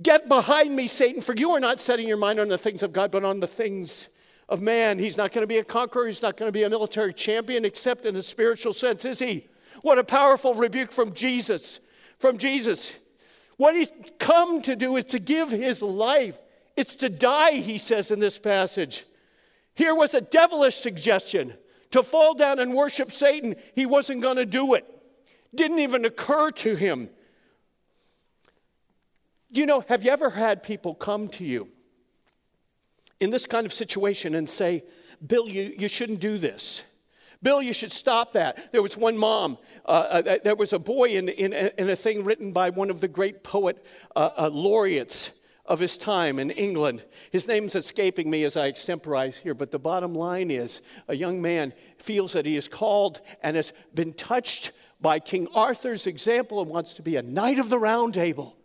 Get 0.02 0.30
behind 0.30 0.76
me, 0.76 0.88
Satan, 0.88 1.22
for 1.22 1.36
you 1.36 1.52
are 1.52 1.60
not 1.60 1.80
setting 1.80 2.08
your 2.08 2.18
mind 2.18 2.40
on 2.40 2.48
the 2.48 2.58
things 2.58 2.84
of 2.84 2.94
God, 2.94 3.12
but 3.12 3.26
on 3.26 3.40
the 3.40 3.48
things 3.48 4.08
of 4.48 4.62
man. 4.62 4.98
He's 4.98 5.18
not 5.18 5.32
going 5.32 5.44
to 5.44 5.48
be 5.48 5.58
a 5.58 5.64
conqueror. 5.64 6.08
He's 6.08 6.22
not 6.22 6.38
going 6.38 6.48
to 6.48 6.54
be 6.54 6.64
a 6.64 6.70
military 6.70 7.14
champion, 7.14 7.66
except 7.66 8.06
in 8.06 8.16
a 8.16 8.22
spiritual 8.22 8.74
sense, 8.74 9.04
is 9.04 9.20
he? 9.20 9.48
What 9.82 10.00
a 10.00 10.04
powerful 10.04 10.56
rebuke 10.56 10.92
from 10.92 11.14
Jesus. 11.14 11.80
From 12.18 12.38
Jesus. 12.38 12.94
What 13.58 13.76
he's 13.76 13.92
come 14.20 14.62
to 14.62 14.76
do 14.76 14.96
is 14.96 15.06
to 15.06 15.20
give 15.20 15.50
his 15.52 15.82
life. 15.82 16.40
It's 16.78 16.96
to 16.96 17.10
die, 17.10 17.56
he 17.56 17.78
says 17.78 18.10
in 18.10 18.20
this 18.20 18.40
passage. 18.40 19.06
Here 19.76 19.94
was 19.94 20.14
a 20.14 20.22
devilish 20.22 20.76
suggestion 20.76 21.54
to 21.92 22.04
fall 22.04 22.34
down 22.34 22.60
and 22.60 22.74
worship 22.74 23.12
Satan. 23.12 23.56
He 23.76 23.86
wasn't 23.86 24.22
going 24.22 24.38
to 24.38 24.46
do 24.46 24.76
it. 24.76 24.86
Didn't 25.54 25.80
even 25.80 26.06
occur 26.06 26.52
to 26.52 26.76
him. 26.76 27.10
Do 29.52 29.62
you 29.62 29.66
know, 29.66 29.84
have 29.88 30.04
you 30.04 30.12
ever 30.12 30.30
had 30.30 30.62
people 30.62 30.94
come 30.94 31.28
to 31.30 31.44
you 31.44 31.70
in 33.20 33.32
this 33.32 33.46
kind 33.46 33.66
of 33.66 33.74
situation 33.74 34.36
and 34.36 34.50
say, 34.50 34.84
Bill, 35.26 35.48
you, 35.48 35.74
you 35.78 35.88
shouldn't 35.88 36.20
do 36.20 36.38
this? 36.38 36.84
Bill, 37.42 37.62
you 37.62 37.74
should 37.74 37.92
stop 37.92 38.34
that. 38.34 38.72
There 38.72 38.82
was 38.82 38.98
one 38.98 39.18
mom, 39.18 39.58
uh, 39.86 40.22
uh, 40.26 40.38
there 40.44 40.56
was 40.56 40.74
a 40.74 40.80
boy 40.80 41.10
in, 41.10 41.30
in, 41.30 41.54
in, 41.54 41.90
a 41.90 41.96
thing 41.96 42.26
written 42.26 42.52
by 42.52 42.70
one 42.70 42.90
of 42.90 43.00
the 43.00 43.08
great 43.08 43.44
poet 43.44 43.84
uh, 44.16 44.30
uh 44.38 44.50
laureates 44.52 45.32
of 45.66 45.80
his 45.80 45.98
time 45.98 46.38
in 46.38 46.52
England. 46.52 47.06
His 47.32 47.48
name's 47.48 47.76
escaping 47.76 48.30
me 48.30 48.44
as 48.44 48.58
I 48.58 48.68
extemporize 48.68 49.38
here, 49.38 49.54
but 49.54 49.72
the 49.72 49.80
bottom 49.80 50.14
line 50.16 50.52
is 50.52 50.82
a 51.08 51.16
young 51.16 51.42
man 51.42 51.74
feels 51.98 52.34
that 52.34 52.46
he 52.46 52.58
is 52.58 52.68
called 52.68 53.22
and 53.42 53.56
has 53.56 53.72
been 53.94 54.14
touched 54.14 54.74
by 55.00 55.20
King 55.20 55.48
Arthur's 55.56 56.08
example 56.08 56.62
and 56.62 56.70
wants 56.70 56.96
to 56.96 57.02
be 57.02 57.16
a 57.16 57.22
knight 57.22 57.60
of 57.60 57.70
the 57.70 57.80
round 57.80 58.16
table. 58.16 58.59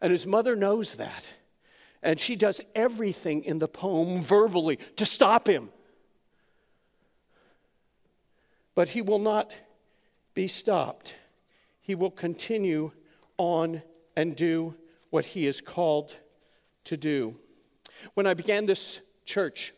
And 0.00 0.12
his 0.12 0.26
mother 0.26 0.54
knows 0.54 0.96
that. 0.96 1.28
And 2.02 2.20
she 2.20 2.36
does 2.36 2.60
everything 2.74 3.44
in 3.44 3.58
the 3.58 3.68
poem 3.68 4.20
verbally 4.20 4.76
to 4.96 5.04
stop 5.04 5.48
him. 5.48 5.70
But 8.74 8.90
he 8.90 9.02
will 9.02 9.18
not 9.18 9.56
be 10.34 10.46
stopped. 10.46 11.16
He 11.80 11.96
will 11.96 12.12
continue 12.12 12.92
on 13.36 13.82
and 14.16 14.36
do 14.36 14.76
what 15.10 15.24
he 15.24 15.46
is 15.46 15.60
called 15.60 16.14
to 16.84 16.96
do. 16.96 17.36
When 18.14 18.26
I 18.26 18.34
began 18.34 18.66
this 18.66 19.00
church, 19.24 19.74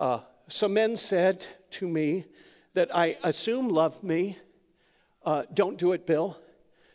uh, 0.00 0.20
some 0.48 0.74
men 0.74 0.96
said 0.96 1.46
to 1.72 1.88
me 1.88 2.24
that 2.72 2.94
I 2.94 3.18
assume 3.22 3.68
love 3.68 4.02
me. 4.02 4.38
Uh, 5.24 5.44
don't 5.52 5.78
do 5.78 5.92
it, 5.92 6.06
Bill. 6.06 6.38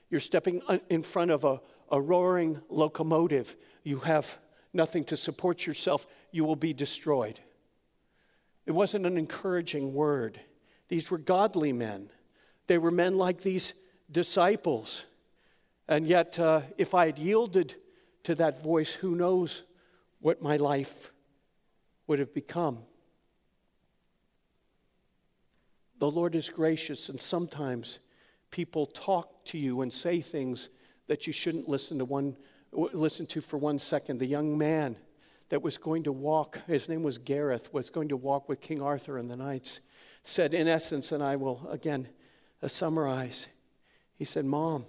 You're 0.09 0.19
stepping 0.19 0.61
in 0.89 1.03
front 1.03 1.31
of 1.31 1.43
a, 1.43 1.61
a 1.91 2.01
roaring 2.01 2.61
locomotive. 2.69 3.55
You 3.83 3.99
have 3.99 4.39
nothing 4.73 5.03
to 5.05 5.17
support 5.17 5.65
yourself. 5.65 6.05
You 6.31 6.45
will 6.45 6.55
be 6.55 6.73
destroyed. 6.73 7.39
It 8.65 8.71
wasn't 8.71 9.05
an 9.05 9.17
encouraging 9.17 9.93
word. 9.93 10.39
These 10.87 11.09
were 11.09 11.17
godly 11.17 11.73
men. 11.73 12.09
They 12.67 12.77
were 12.77 12.91
men 12.91 13.17
like 13.17 13.41
these 13.41 13.73
disciples. 14.11 15.05
And 15.87 16.05
yet, 16.07 16.39
uh, 16.39 16.61
if 16.77 16.93
I 16.93 17.07
had 17.07 17.17
yielded 17.17 17.75
to 18.23 18.35
that 18.35 18.61
voice, 18.61 18.93
who 18.93 19.15
knows 19.15 19.63
what 20.19 20.41
my 20.41 20.57
life 20.57 21.11
would 22.07 22.19
have 22.19 22.33
become. 22.33 22.79
The 25.99 26.09
Lord 26.09 26.35
is 26.35 26.49
gracious, 26.49 27.09
and 27.09 27.19
sometimes 27.19 27.99
people 28.51 28.85
talk 28.85 29.45
to 29.45 29.57
you 29.57 29.81
and 29.81 29.91
say 29.91 30.21
things 30.21 30.69
that 31.07 31.27
you 31.27 31.33
shouldn't 31.33 31.67
listen 31.67 31.97
to 31.99 32.05
one 32.05 32.35
listen 32.71 33.25
to 33.25 33.41
for 33.41 33.57
one 33.57 33.79
second. 33.79 34.19
The 34.19 34.27
young 34.27 34.57
man 34.57 34.95
that 35.49 35.63
was 35.63 35.77
going 35.77 36.03
to 36.03 36.11
walk, 36.11 36.61
his 36.67 36.87
name 36.87 37.03
was 37.03 37.17
Gareth, 37.17 37.73
was 37.73 37.89
going 37.89 38.09
to 38.09 38.17
walk 38.17 38.47
with 38.47 38.61
King 38.61 38.81
Arthur 38.81 39.17
and 39.17 39.29
the 39.29 39.35
knights, 39.35 39.81
said 40.21 40.53
in 40.53 40.67
essence, 40.67 41.11
and 41.11 41.23
I 41.23 41.35
will 41.35 41.67
again 41.71 42.07
uh, 42.61 42.67
summarize, 42.67 43.47
he 44.15 44.25
said, 44.25 44.45
Mom, 44.45 44.85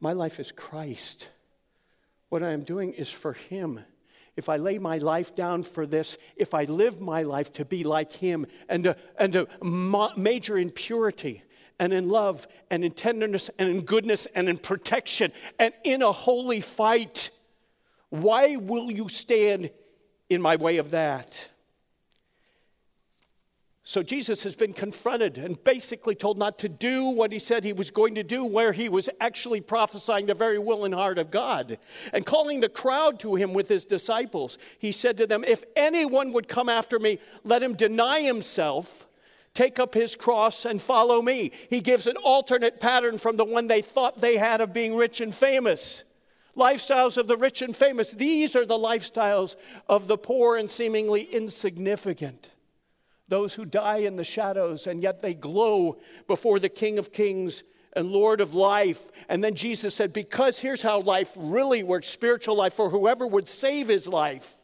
my 0.00 0.12
life 0.12 0.40
is 0.40 0.52
Christ. 0.52 1.30
What 2.28 2.42
I 2.42 2.50
am 2.50 2.64
doing 2.64 2.92
is 2.92 3.08
for 3.08 3.34
Him. 3.34 3.80
If 4.36 4.48
I 4.48 4.56
lay 4.56 4.78
my 4.78 4.98
life 4.98 5.36
down 5.36 5.62
for 5.62 5.86
this, 5.86 6.18
if 6.36 6.52
I 6.52 6.64
live 6.64 7.00
my 7.00 7.22
life 7.22 7.52
to 7.54 7.64
be 7.64 7.84
like 7.84 8.12
Him 8.12 8.46
and 8.68 8.84
to, 8.84 8.96
and 9.16 9.32
to 9.34 9.46
major 10.16 10.58
in 10.58 10.70
purity, 10.70 11.43
and 11.78 11.92
in 11.92 12.08
love 12.08 12.46
and 12.70 12.84
in 12.84 12.92
tenderness 12.92 13.50
and 13.58 13.68
in 13.68 13.82
goodness 13.82 14.26
and 14.34 14.48
in 14.48 14.58
protection 14.58 15.32
and 15.58 15.72
in 15.82 16.02
a 16.02 16.12
holy 16.12 16.60
fight. 16.60 17.30
Why 18.10 18.56
will 18.56 18.90
you 18.90 19.08
stand 19.08 19.70
in 20.28 20.40
my 20.40 20.56
way 20.56 20.78
of 20.78 20.90
that? 20.90 21.48
So 23.86 24.02
Jesus 24.02 24.44
has 24.44 24.54
been 24.54 24.72
confronted 24.72 25.36
and 25.36 25.62
basically 25.62 26.14
told 26.14 26.38
not 26.38 26.58
to 26.60 26.70
do 26.70 27.04
what 27.04 27.32
he 27.32 27.38
said 27.38 27.64
he 27.64 27.74
was 27.74 27.90
going 27.90 28.14
to 28.14 28.22
do, 28.22 28.42
where 28.42 28.72
he 28.72 28.88
was 28.88 29.10
actually 29.20 29.60
prophesying 29.60 30.24
the 30.24 30.32
very 30.32 30.58
will 30.58 30.86
and 30.86 30.94
heart 30.94 31.18
of 31.18 31.30
God. 31.30 31.76
And 32.14 32.24
calling 32.24 32.60
the 32.60 32.70
crowd 32.70 33.20
to 33.20 33.34
him 33.34 33.52
with 33.52 33.68
his 33.68 33.84
disciples, 33.84 34.56
he 34.78 34.90
said 34.90 35.18
to 35.18 35.26
them, 35.26 35.44
If 35.44 35.64
anyone 35.76 36.32
would 36.32 36.48
come 36.48 36.70
after 36.70 36.98
me, 36.98 37.18
let 37.44 37.62
him 37.62 37.74
deny 37.74 38.22
himself 38.22 39.06
Take 39.54 39.78
up 39.78 39.94
his 39.94 40.16
cross 40.16 40.64
and 40.64 40.82
follow 40.82 41.22
me. 41.22 41.52
He 41.70 41.80
gives 41.80 42.08
an 42.08 42.16
alternate 42.16 42.80
pattern 42.80 43.18
from 43.18 43.36
the 43.36 43.44
one 43.44 43.68
they 43.68 43.82
thought 43.82 44.20
they 44.20 44.36
had 44.36 44.60
of 44.60 44.72
being 44.72 44.96
rich 44.96 45.20
and 45.20 45.32
famous. 45.32 46.02
Lifestyles 46.56 47.16
of 47.16 47.28
the 47.28 47.36
rich 47.36 47.62
and 47.62 47.74
famous. 47.74 48.10
These 48.10 48.56
are 48.56 48.66
the 48.66 48.78
lifestyles 48.78 49.54
of 49.88 50.08
the 50.08 50.18
poor 50.18 50.56
and 50.56 50.68
seemingly 50.68 51.22
insignificant. 51.22 52.50
Those 53.28 53.54
who 53.54 53.64
die 53.64 53.98
in 53.98 54.16
the 54.16 54.24
shadows 54.24 54.86
and 54.86 55.02
yet 55.02 55.22
they 55.22 55.34
glow 55.34 55.98
before 56.26 56.58
the 56.58 56.68
King 56.68 56.98
of 56.98 57.12
Kings 57.12 57.62
and 57.94 58.10
Lord 58.10 58.40
of 58.40 58.54
life. 58.54 59.10
And 59.28 59.42
then 59.42 59.54
Jesus 59.54 59.94
said, 59.94 60.12
Because 60.12 60.58
here's 60.58 60.82
how 60.82 61.00
life 61.00 61.32
really 61.36 61.82
works 61.82 62.08
spiritual 62.08 62.56
life, 62.56 62.74
for 62.74 62.90
whoever 62.90 63.26
would 63.26 63.48
save 63.48 63.88
his 63.88 64.08
life 64.08 64.56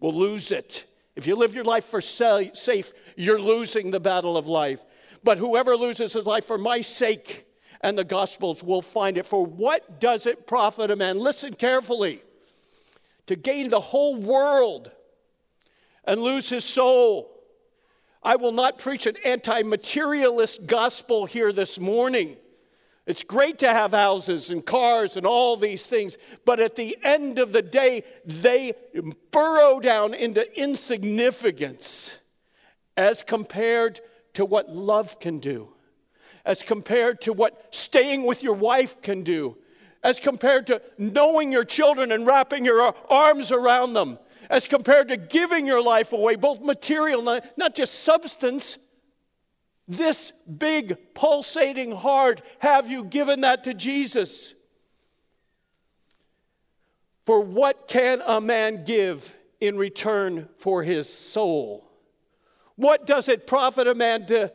will 0.00 0.14
lose 0.14 0.50
it. 0.50 0.84
If 1.18 1.26
you 1.26 1.34
live 1.34 1.52
your 1.52 1.64
life 1.64 1.84
for 1.84 2.00
safe, 2.00 2.92
you're 3.16 3.40
losing 3.40 3.90
the 3.90 3.98
battle 3.98 4.36
of 4.36 4.46
life. 4.46 4.84
But 5.24 5.36
whoever 5.36 5.76
loses 5.76 6.12
his 6.12 6.24
life 6.26 6.44
for 6.44 6.58
my 6.58 6.80
sake 6.80 7.44
and 7.80 7.98
the 7.98 8.04
gospel's 8.04 8.62
will 8.62 8.82
find 8.82 9.18
it. 9.18 9.26
For 9.26 9.44
what 9.44 9.98
does 9.98 10.26
it 10.26 10.46
profit 10.46 10.92
a 10.92 10.96
man? 10.96 11.18
Listen 11.18 11.54
carefully. 11.54 12.22
To 13.26 13.34
gain 13.34 13.68
the 13.68 13.80
whole 13.80 14.14
world 14.14 14.92
and 16.04 16.20
lose 16.20 16.48
his 16.48 16.64
soul. 16.64 17.32
I 18.22 18.36
will 18.36 18.52
not 18.52 18.78
preach 18.78 19.04
an 19.06 19.16
anti 19.24 19.64
materialist 19.64 20.68
gospel 20.68 21.26
here 21.26 21.50
this 21.50 21.80
morning. 21.80 22.36
It's 23.08 23.22
great 23.22 23.56
to 23.60 23.68
have 23.68 23.92
houses 23.92 24.50
and 24.50 24.64
cars 24.64 25.16
and 25.16 25.24
all 25.24 25.56
these 25.56 25.88
things, 25.88 26.18
but 26.44 26.60
at 26.60 26.76
the 26.76 26.94
end 27.02 27.38
of 27.38 27.54
the 27.54 27.62
day, 27.62 28.04
they 28.26 28.74
burrow 29.30 29.80
down 29.80 30.12
into 30.12 30.46
insignificance 30.60 32.20
as 32.98 33.22
compared 33.22 34.00
to 34.34 34.44
what 34.44 34.68
love 34.68 35.18
can 35.20 35.38
do, 35.38 35.70
as 36.44 36.62
compared 36.62 37.22
to 37.22 37.32
what 37.32 37.74
staying 37.74 38.24
with 38.24 38.42
your 38.42 38.52
wife 38.52 39.00
can 39.00 39.22
do, 39.22 39.56
as 40.04 40.18
compared 40.18 40.66
to 40.66 40.82
knowing 40.98 41.50
your 41.50 41.64
children 41.64 42.12
and 42.12 42.26
wrapping 42.26 42.62
your 42.62 42.94
arms 43.08 43.50
around 43.50 43.94
them, 43.94 44.18
as 44.50 44.66
compared 44.66 45.08
to 45.08 45.16
giving 45.16 45.66
your 45.66 45.82
life 45.82 46.12
away, 46.12 46.36
both 46.36 46.60
material, 46.60 47.22
not 47.22 47.74
just 47.74 48.00
substance 48.00 48.76
this 49.88 50.32
big 50.58 50.96
pulsating 51.14 51.92
heart, 51.92 52.42
have 52.58 52.90
you 52.90 53.04
given 53.04 53.40
that 53.40 53.64
to 53.64 53.74
Jesus? 53.74 54.54
For 57.24 57.40
what 57.40 57.88
can 57.88 58.22
a 58.26 58.40
man 58.40 58.84
give 58.84 59.34
in 59.60 59.76
return 59.76 60.48
for 60.58 60.82
his 60.82 61.12
soul? 61.12 61.90
What 62.76 63.06
does 63.06 63.28
it 63.28 63.46
profit 63.46 63.88
a 63.88 63.94
man 63.94 64.26
to 64.26 64.52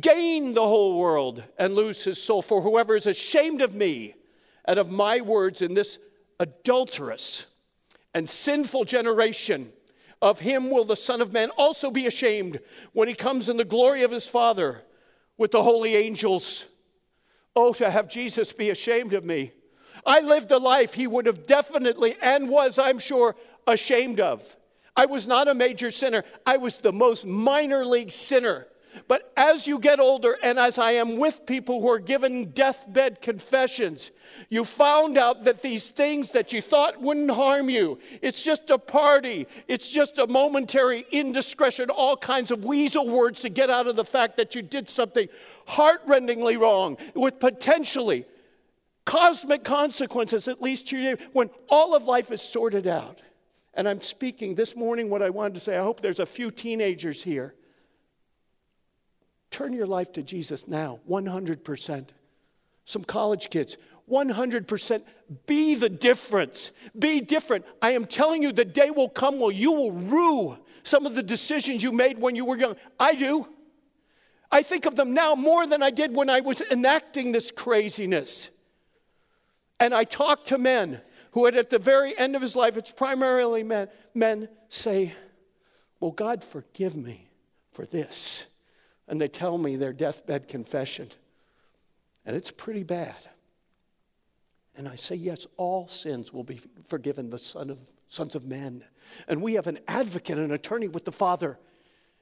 gain 0.00 0.54
the 0.54 0.66
whole 0.66 0.98
world 0.98 1.42
and 1.58 1.74
lose 1.74 2.02
his 2.04 2.22
soul? 2.22 2.40
For 2.40 2.62
whoever 2.62 2.96
is 2.96 3.06
ashamed 3.06 3.60
of 3.60 3.74
me 3.74 4.14
and 4.64 4.78
of 4.78 4.90
my 4.90 5.20
words 5.20 5.60
in 5.60 5.74
this 5.74 5.98
adulterous 6.40 7.46
and 8.14 8.28
sinful 8.28 8.84
generation, 8.84 9.72
of 10.22 10.40
him 10.40 10.70
will 10.70 10.84
the 10.84 10.96
Son 10.96 11.20
of 11.20 11.32
Man 11.32 11.50
also 11.58 11.90
be 11.90 12.06
ashamed 12.06 12.60
when 12.92 13.08
he 13.08 13.14
comes 13.14 13.48
in 13.48 13.56
the 13.56 13.64
glory 13.64 14.02
of 14.02 14.12
his 14.12 14.26
Father 14.26 14.82
with 15.36 15.50
the 15.50 15.64
holy 15.64 15.96
angels. 15.96 16.68
Oh, 17.54 17.74
to 17.74 17.90
have 17.90 18.08
Jesus 18.08 18.52
be 18.52 18.70
ashamed 18.70 19.12
of 19.12 19.24
me. 19.24 19.52
I 20.06 20.20
lived 20.20 20.50
a 20.52 20.58
life 20.58 20.94
he 20.94 21.06
would 21.06 21.26
have 21.26 21.46
definitely 21.46 22.16
and 22.22 22.48
was, 22.48 22.78
I'm 22.78 22.98
sure, 22.98 23.36
ashamed 23.66 24.20
of. 24.20 24.56
I 24.96 25.06
was 25.06 25.26
not 25.26 25.48
a 25.48 25.54
major 25.54 25.90
sinner, 25.90 26.22
I 26.46 26.56
was 26.56 26.78
the 26.78 26.92
most 26.92 27.26
minor 27.26 27.84
league 27.84 28.12
sinner. 28.12 28.68
But 29.08 29.32
as 29.36 29.66
you 29.66 29.78
get 29.78 30.00
older, 30.00 30.36
and 30.42 30.58
as 30.58 30.78
I 30.78 30.92
am 30.92 31.18
with 31.18 31.46
people 31.46 31.80
who 31.80 31.90
are 31.90 31.98
given 31.98 32.50
deathbed 32.50 33.20
confessions, 33.20 34.10
you 34.48 34.64
found 34.64 35.18
out 35.18 35.44
that 35.44 35.62
these 35.62 35.90
things 35.90 36.32
that 36.32 36.52
you 36.52 36.60
thought 36.60 37.00
wouldn't 37.00 37.30
harm 37.30 37.68
you, 37.68 37.98
it's 38.20 38.42
just 38.42 38.70
a 38.70 38.78
party, 38.78 39.46
it's 39.68 39.88
just 39.88 40.18
a 40.18 40.26
momentary 40.26 41.06
indiscretion, 41.10 41.90
all 41.90 42.16
kinds 42.16 42.50
of 42.50 42.64
weasel 42.64 43.08
words 43.08 43.40
to 43.42 43.48
get 43.48 43.70
out 43.70 43.86
of 43.86 43.96
the 43.96 44.04
fact 44.04 44.36
that 44.36 44.54
you 44.54 44.62
did 44.62 44.88
something 44.88 45.28
heartrendingly 45.68 46.58
wrong 46.58 46.96
with 47.14 47.38
potentially 47.38 48.26
cosmic 49.04 49.64
consequences, 49.64 50.48
at 50.48 50.62
least 50.62 50.88
to 50.88 50.98
you, 50.98 51.16
when 51.32 51.50
all 51.68 51.94
of 51.94 52.04
life 52.04 52.30
is 52.30 52.42
sorted 52.42 52.86
out. 52.86 53.20
And 53.74 53.88
I'm 53.88 54.00
speaking 54.00 54.54
this 54.54 54.76
morning 54.76 55.08
what 55.08 55.22
I 55.22 55.30
wanted 55.30 55.54
to 55.54 55.60
say. 55.60 55.76
I 55.76 55.82
hope 55.82 56.00
there's 56.00 56.20
a 56.20 56.26
few 56.26 56.50
teenagers 56.50 57.22
here 57.22 57.54
Turn 59.52 59.74
your 59.74 59.86
life 59.86 60.12
to 60.14 60.22
Jesus 60.22 60.66
now, 60.66 60.98
100%. 61.08 62.08
Some 62.86 63.04
college 63.04 63.50
kids, 63.50 63.76
100%. 64.10 65.02
Be 65.46 65.74
the 65.74 65.90
difference. 65.90 66.72
Be 66.98 67.20
different. 67.20 67.66
I 67.82 67.92
am 67.92 68.06
telling 68.06 68.42
you, 68.42 68.50
the 68.50 68.64
day 68.64 68.90
will 68.90 69.10
come 69.10 69.38
where 69.38 69.52
you 69.52 69.72
will 69.72 69.92
rue 69.92 70.58
some 70.82 71.04
of 71.04 71.14
the 71.14 71.22
decisions 71.22 71.82
you 71.82 71.92
made 71.92 72.18
when 72.18 72.34
you 72.34 72.46
were 72.46 72.56
young. 72.56 72.76
I 72.98 73.14
do. 73.14 73.46
I 74.50 74.62
think 74.62 74.86
of 74.86 74.96
them 74.96 75.12
now 75.12 75.34
more 75.34 75.66
than 75.66 75.82
I 75.82 75.90
did 75.90 76.14
when 76.14 76.30
I 76.30 76.40
was 76.40 76.62
enacting 76.62 77.32
this 77.32 77.50
craziness. 77.50 78.48
And 79.78 79.94
I 79.94 80.04
talk 80.04 80.46
to 80.46 80.56
men 80.56 81.02
who, 81.32 81.46
at 81.46 81.68
the 81.68 81.78
very 81.78 82.18
end 82.18 82.36
of 82.36 82.42
his 82.42 82.56
life, 82.56 82.78
it's 82.78 82.90
primarily 82.90 83.62
men, 83.62 83.88
men 84.14 84.48
say, 84.70 85.12
Well, 86.00 86.10
God, 86.10 86.42
forgive 86.42 86.96
me 86.96 87.28
for 87.72 87.84
this 87.84 88.46
and 89.08 89.20
they 89.20 89.28
tell 89.28 89.58
me 89.58 89.76
their 89.76 89.92
deathbed 89.92 90.48
confession. 90.48 91.08
And 92.24 92.36
it's 92.36 92.50
pretty 92.50 92.82
bad. 92.82 93.16
And 94.76 94.88
I 94.88 94.96
say, 94.96 95.16
yes, 95.16 95.46
all 95.56 95.88
sins 95.88 96.32
will 96.32 96.44
be 96.44 96.60
forgiven 96.86 97.30
the 97.30 97.38
son 97.38 97.68
of, 97.68 97.82
sons 98.08 98.34
of 98.34 98.46
men. 98.46 98.84
And 99.28 99.42
we 99.42 99.54
have 99.54 99.66
an 99.66 99.78
advocate, 99.86 100.38
an 100.38 100.50
attorney 100.50 100.88
with 100.88 101.04
the 101.04 101.12
Father. 101.12 101.58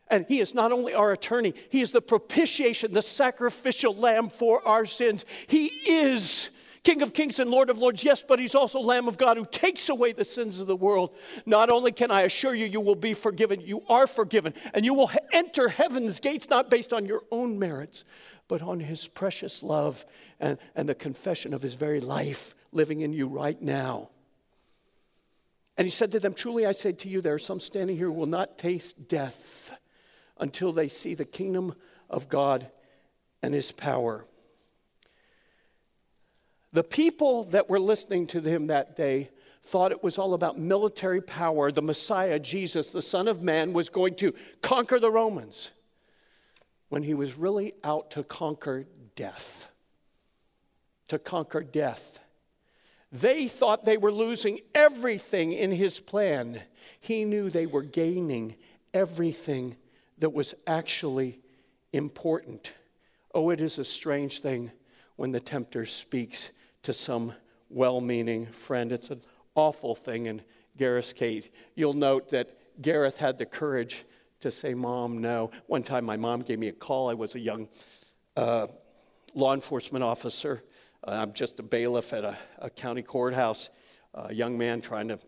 And 0.09 0.27
he 0.27 0.41
is 0.41 0.55
not 0.55 0.73
only 0.73 0.93
our 0.93 1.13
attorney, 1.13 1.55
he 1.71 1.81
is 1.81 1.93
the 1.93 2.03
propitiation, 2.03 2.93
the 2.93 3.03
sacrificial 3.03 3.95
lamb 3.95 4.29
for 4.29 4.67
our 4.67 4.85
sins. 4.85 5.25
He 5.47 5.67
is 5.87 6.51
King 6.83 7.03
of 7.03 7.13
kings 7.13 7.39
and 7.39 7.51
Lord 7.51 7.69
of 7.69 7.79
lords, 7.79 8.03
yes, 8.03 8.25
but 8.27 8.39
he's 8.39 8.55
also 8.55 8.81
Lamb 8.81 9.07
of 9.07 9.19
God 9.19 9.37
who 9.37 9.45
takes 9.45 9.91
away 9.91 10.13
the 10.13 10.25
sins 10.25 10.61
of 10.61 10.67
the 10.67 10.77
world. 10.77 11.15
Not 11.45 11.69
only 11.69 11.93
can 11.93 12.11
I 12.11 12.23
assure 12.23 12.55
you, 12.55 12.65
you 12.65 12.81
will 12.81 12.95
be 12.95 13.13
forgiven, 13.13 13.61
you 13.61 13.83
are 13.89 14.07
forgiven, 14.07 14.55
and 14.73 14.85
you 14.85 14.95
will 14.95 15.11
enter 15.33 15.69
heaven's 15.69 16.21
gates 16.21 16.49
not 16.49 16.71
based 16.71 16.93
on 16.95 17.05
your 17.05 17.23
own 17.31 17.59
merits, 17.59 18.05
but 18.49 18.63
on 18.63 18.81
his 18.81 19.07
precious 19.09 19.63
love 19.63 20.07
and, 20.39 20.59
and 20.75 20.89
the 20.89 20.95
confession 20.95 21.53
of 21.53 21.61
his 21.61 21.75
very 21.75 22.01
life 22.01 22.55
living 22.73 23.03
in 23.03 23.13
you 23.13 23.27
right 23.27 23.61
now. 23.61 24.09
And 25.77 25.87
he 25.87 25.91
said 25.91 26.13
to 26.13 26.21
them, 26.21 26.33
Truly 26.33 26.65
I 26.65 26.73
say 26.73 26.93
to 26.93 27.09
you, 27.09 27.21
there 27.21 27.35
are 27.35 27.39
some 27.39 27.61
standing 27.61 27.97
here 27.97 28.07
who 28.07 28.13
will 28.13 28.27
not 28.27 28.59
taste 28.59 29.07
death 29.07 29.77
until 30.39 30.73
they 30.73 30.89
see 30.89 31.15
the 31.15 31.27
kingdom 31.27 31.75
of 32.09 32.29
God 32.29 32.71
and 33.43 33.53
his 33.53 33.71
power. 33.71 34.25
The 36.73 36.85
people 36.85 37.45
that 37.45 37.69
were 37.69 37.81
listening 37.81 38.27
to 38.29 38.41
him 38.41 38.69
that 38.69 38.97
day 38.97 39.31
thought 39.63 39.93
it 39.93 40.03
was 40.03 40.19
all 40.19 40.35
about 40.35 40.59
military 40.59 41.21
power. 41.21 41.73
The 41.73 41.83
Messiah, 41.83 42.39
Jesus, 42.39 42.91
the 42.91 43.03
Son 43.03 43.29
of 43.29 43.43
Man, 43.43 43.73
was 43.73 43.89
going 43.89 44.15
to 44.17 44.33
conquer 44.63 45.01
the 45.01 45.11
Romans 45.11 45.73
when 46.89 47.03
he 47.03 47.15
was 47.15 47.37
really 47.37 47.75
out 47.83 48.13
to 48.13 48.23
conquer 48.23 48.87
death. 49.17 49.69
To 51.09 51.19
conquer 51.19 51.63
death. 51.63 52.21
They 53.13 53.49
thought 53.49 53.85
they 53.85 53.97
were 53.97 54.13
losing 54.13 54.61
everything 54.73 55.51
in 55.51 55.73
his 55.73 55.99
plan. 55.99 56.63
He 57.01 57.25
knew 57.25 57.51
they 57.51 57.67
were 57.67 57.83
gaining 57.83 58.55
everything 58.95 59.77
that 60.19 60.33
was 60.33 60.55
actually 60.69 61.41
important. 61.93 62.73
Oh, 63.35 63.51
it 63.51 63.61
is 63.61 63.79
a 63.79 63.85
strange 63.85 64.41
thing 64.41 64.71
when 65.17 65.33
the 65.33 65.41
tempter 65.41 65.85
speaks 65.87 66.51
to 66.83 66.93
some 66.93 67.35
well 67.69 68.01
meaning 68.01 68.47
friend. 68.47 68.93
It's 68.93 69.11
an 69.11 69.23
awful 69.55 69.95
thing 69.95 70.27
in 70.27 70.43
Gareth's 70.77 71.13
case. 71.13 71.49
You'll 71.75 71.95
note 71.95 72.31
that 72.31 72.57
Gareth 72.81 73.19
had 73.19 73.39
the 73.39 73.47
courage 73.47 74.05
to 74.41 74.51
say, 74.51 74.75
Mom, 74.75 75.19
no. 75.19 75.51
One 75.67 75.83
time 75.83 76.05
my 76.05 76.17
mom 76.17 76.41
gave 76.41 76.59
me 76.59 76.69
a 76.69 76.73
call. 76.73 77.11
I 77.11 77.15
was 77.15 77.35
a 77.35 77.41
young 77.41 77.69
uh, 78.37 78.67
law 79.35 79.55
enforcement 79.55 80.03
officer. 80.03 80.63
Uh, 81.07 81.13
I'm 81.13 81.33
just 81.33 81.61
a 81.61 81.63
bailiff 81.63 82.13
at 82.13 82.25
a, 82.25 82.37
a 82.59 82.71
county 82.71 83.03
courthouse. 83.03 83.71
A 84.15 84.35
young 84.35 84.59
man 84.59 84.81
trying 84.81 85.09
to 85.09 85.19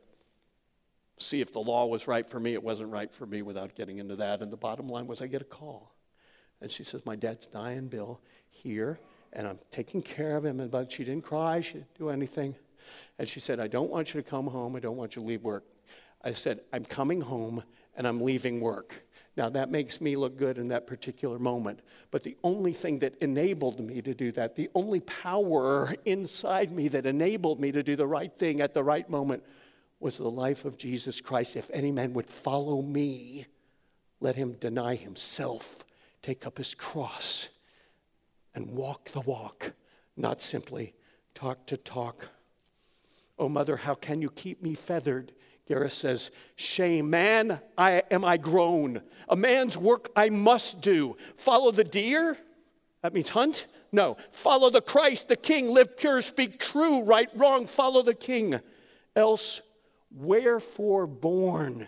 see 1.19 1.41
if 1.41 1.53
the 1.53 1.61
law 1.61 1.87
was 1.87 2.09
right 2.09 2.29
for 2.29 2.41
me. 2.41 2.55
It 2.55 2.63
wasn't 2.63 2.91
right 2.91 3.13
for 3.13 3.27
me 3.27 3.43
without 3.43 3.75
getting 3.75 3.99
into 3.99 4.17
that. 4.17 4.43
And 4.43 4.51
the 4.51 4.57
bottom 4.57 4.89
line 4.89 5.07
was 5.07 5.23
I 5.23 5.29
get 5.29 5.43
a 5.43 5.47
call. 5.47 5.95
And 6.61 6.71
she 6.71 6.83
says, 6.83 7.07
My 7.07 7.17
dad's 7.17 7.47
dying, 7.47 7.89
Bill, 7.89 8.21
here 8.49 8.99
and 9.33 9.47
I'm 9.47 9.59
taking 9.71 10.03
care 10.03 10.37
of 10.37 10.45
him. 10.45 10.61
And 10.61 10.71
but 10.71 10.93
she 10.93 11.05
didn't 11.05 11.25
cry, 11.25 11.61
she 11.61 11.75
didn't 11.75 11.95
do 11.99 12.11
anything. 12.11 12.55
And 13.19 13.29
she 13.29 13.41
said, 13.41 13.61
I 13.61 13.69
don't 13.69 13.91
want 13.91 14.15
you 14.15 14.23
to 14.23 14.29
come 14.29 14.47
home. 14.47 14.77
I 14.77 14.81
don't 14.81 14.97
want 14.97 15.17
you 15.17 15.23
to 15.23 15.29
leave 15.29 15.43
work. 15.43 15.65
I 16.25 16.33
said, 16.33 16.61
I'm 16.73 16.85
coming 16.85 17.21
home 17.21 17.63
and 17.97 18.07
I'm 18.07 18.21
leaving 18.21 18.61
work. 18.61 19.05
Now, 19.37 19.49
that 19.49 19.71
makes 19.71 20.01
me 20.01 20.15
look 20.17 20.37
good 20.37 20.59
in 20.59 20.69
that 20.69 20.87
particular 20.87 21.39
moment. 21.39 21.81
But 22.11 22.23
the 22.23 22.37
only 22.45 22.75
thing 22.75 22.99
that 22.99 23.15
enabled 23.23 23.81
me 23.81 24.03
to 24.03 24.15
do 24.15 24.31
that, 24.33 24.57
the 24.57 24.69
only 24.75 25.01
power 25.01 25.95
inside 26.05 26.71
me 26.71 26.89
that 26.89 27.07
enabled 27.07 27.59
me 27.59 27.73
to 27.73 27.83
do 27.83 27.97
the 27.97 28.07
right 28.07 28.33
thing 28.33 28.61
at 28.61 28.75
the 28.75 28.85
right 28.85 29.09
moment, 29.09 29.43
was 30.01 30.19
the 30.19 30.31
life 30.31 30.65
of 30.65 30.77
Jesus 30.77 31.21
Christ. 31.21 31.57
If 31.57 31.71
any 31.73 31.93
man 31.93 32.13
would 32.13 32.29
follow 32.29 32.83
me, 32.83 33.47
let 34.21 34.37
him 34.37 34.53
deny 34.55 34.97
himself, 34.97 35.85
take 36.21 36.47
up 36.47 36.59
his 36.59 36.75
cross, 36.75 37.49
and 38.55 38.71
walk 38.71 39.11
the 39.11 39.21
walk, 39.21 39.73
not 40.17 40.41
simply 40.41 40.95
talk 41.35 41.67
to 41.67 41.77
talk. 41.77 42.29
Oh, 43.39 43.49
mother, 43.49 43.77
how 43.77 43.95
can 43.95 44.23
you 44.23 44.31
keep 44.31 44.63
me 44.63 44.75
feathered? 44.75 45.33
Gareth 45.67 45.93
says, 45.93 46.31
Shame, 46.57 47.11
man, 47.11 47.61
I, 47.79 48.03
am 48.11 48.25
I 48.25 48.37
grown? 48.37 49.03
A 49.29 49.37
man's 49.37 49.77
work 49.77 50.11
I 50.15 50.29
must 50.29 50.81
do. 50.81 51.17
Follow 51.37 51.71
the 51.71 51.85
deer? 51.85 52.37
That 53.03 53.15
means 53.15 53.31
hunt? 53.31 53.67
No. 53.91 54.17
Follow 54.31 54.71
the 54.71 54.81
Christ, 54.81 55.29
the 55.29 55.37
King. 55.37 55.71
Live 55.71 55.97
pure, 55.97 56.23
speak 56.23 56.59
true, 56.61 57.03
right, 57.03 57.29
wrong. 57.35 57.67
Follow 57.67 58.03
the 58.03 58.15
King. 58.15 58.61
Else, 59.17 59.61
wherefore 60.11 61.07
born? 61.07 61.87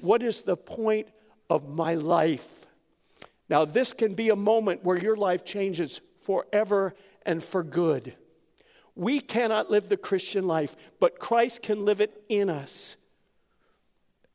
What 0.00 0.22
is 0.22 0.42
the 0.42 0.56
point 0.56 1.08
of 1.48 1.68
my 1.68 1.94
life? 1.94 2.63
Now, 3.54 3.64
this 3.64 3.92
can 3.92 4.14
be 4.14 4.30
a 4.30 4.34
moment 4.34 4.82
where 4.82 4.98
your 4.98 5.14
life 5.14 5.44
changes 5.44 6.00
forever 6.22 6.92
and 7.24 7.40
for 7.40 7.62
good. 7.62 8.16
We 8.96 9.20
cannot 9.20 9.70
live 9.70 9.88
the 9.88 9.96
Christian 9.96 10.48
life, 10.48 10.74
but 10.98 11.20
Christ 11.20 11.62
can 11.62 11.84
live 11.84 12.00
it 12.00 12.24
in 12.28 12.50
us. 12.50 12.96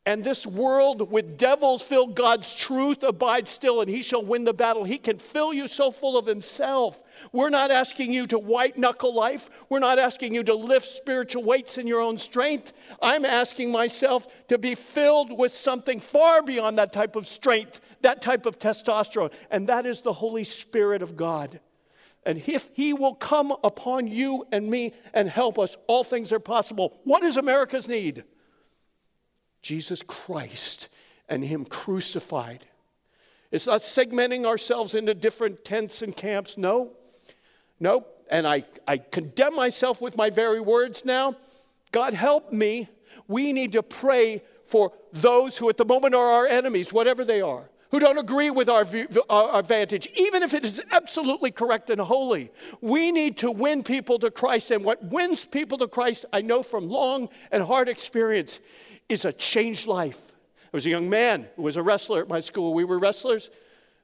And 0.06 0.24
this 0.24 0.46
world 0.46 1.12
with 1.12 1.36
devils 1.36 1.82
filled, 1.82 2.16
God's 2.16 2.54
truth 2.54 3.02
abides 3.02 3.50
still, 3.50 3.82
and 3.82 3.90
he 3.90 4.00
shall 4.00 4.24
win 4.24 4.44
the 4.44 4.54
battle. 4.54 4.84
He 4.84 4.96
can 4.96 5.18
fill 5.18 5.52
you 5.52 5.68
so 5.68 5.90
full 5.90 6.16
of 6.16 6.24
himself. 6.24 7.02
We're 7.32 7.50
not 7.50 7.70
asking 7.70 8.10
you 8.10 8.26
to 8.28 8.38
white 8.38 8.78
knuckle 8.78 9.14
life. 9.14 9.50
We're 9.68 9.78
not 9.78 9.98
asking 9.98 10.34
you 10.34 10.42
to 10.44 10.54
lift 10.54 10.86
spiritual 10.86 11.44
weights 11.44 11.76
in 11.76 11.86
your 11.86 12.00
own 12.00 12.16
strength. 12.16 12.72
I'm 13.02 13.26
asking 13.26 13.72
myself 13.72 14.26
to 14.48 14.56
be 14.56 14.74
filled 14.74 15.38
with 15.38 15.52
something 15.52 16.00
far 16.00 16.42
beyond 16.42 16.78
that 16.78 16.94
type 16.94 17.14
of 17.14 17.26
strength, 17.26 17.82
that 18.00 18.22
type 18.22 18.46
of 18.46 18.58
testosterone, 18.58 19.34
and 19.50 19.68
that 19.68 19.84
is 19.84 20.00
the 20.00 20.14
Holy 20.14 20.44
Spirit 20.44 21.02
of 21.02 21.14
God. 21.14 21.60
And 22.24 22.42
if 22.48 22.70
he 22.72 22.94
will 22.94 23.14
come 23.14 23.54
upon 23.62 24.06
you 24.06 24.46
and 24.50 24.68
me 24.68 24.94
and 25.12 25.28
help 25.28 25.58
us, 25.58 25.76
all 25.86 26.04
things 26.04 26.32
are 26.32 26.40
possible. 26.40 26.98
What 27.04 27.22
is 27.22 27.36
America's 27.36 27.86
need? 27.86 28.24
Jesus 29.62 30.02
Christ 30.02 30.88
and 31.28 31.44
Him 31.44 31.64
crucified. 31.64 32.64
It's 33.50 33.66
not 33.66 33.80
segmenting 33.80 34.46
ourselves 34.46 34.94
into 34.94 35.14
different 35.14 35.64
tents 35.64 36.02
and 36.02 36.16
camps. 36.16 36.56
No, 36.56 36.92
no. 37.78 38.06
And 38.30 38.46
I, 38.46 38.64
I 38.86 38.98
condemn 38.98 39.56
myself 39.56 40.00
with 40.00 40.16
my 40.16 40.30
very 40.30 40.60
words 40.60 41.04
now. 41.04 41.36
God 41.90 42.14
help 42.14 42.52
me. 42.52 42.88
We 43.26 43.52
need 43.52 43.72
to 43.72 43.82
pray 43.82 44.42
for 44.66 44.92
those 45.12 45.58
who 45.58 45.68
at 45.68 45.76
the 45.76 45.84
moment 45.84 46.14
are 46.14 46.30
our 46.30 46.46
enemies, 46.46 46.92
whatever 46.92 47.24
they 47.24 47.40
are, 47.40 47.68
who 47.90 47.98
don't 47.98 48.18
agree 48.18 48.50
with 48.50 48.68
our, 48.68 48.84
view, 48.84 49.08
our 49.28 49.64
vantage, 49.64 50.06
even 50.14 50.44
if 50.44 50.54
it 50.54 50.64
is 50.64 50.80
absolutely 50.92 51.50
correct 51.50 51.90
and 51.90 52.00
holy. 52.00 52.52
We 52.80 53.10
need 53.10 53.36
to 53.38 53.50
win 53.50 53.82
people 53.82 54.20
to 54.20 54.30
Christ. 54.30 54.70
And 54.70 54.84
what 54.84 55.02
wins 55.02 55.44
people 55.44 55.76
to 55.78 55.88
Christ, 55.88 56.24
I 56.32 56.40
know 56.40 56.62
from 56.62 56.88
long 56.88 57.28
and 57.50 57.64
hard 57.64 57.88
experience, 57.88 58.60
is 59.10 59.24
a 59.24 59.32
changed 59.32 59.86
life. 59.86 60.18
There 60.26 60.78
was 60.78 60.86
a 60.86 60.90
young 60.90 61.10
man 61.10 61.48
who 61.56 61.62
was 61.62 61.76
a 61.76 61.82
wrestler 61.82 62.22
at 62.22 62.28
my 62.28 62.40
school. 62.40 62.72
We 62.72 62.84
were 62.84 62.98
wrestlers. 62.98 63.50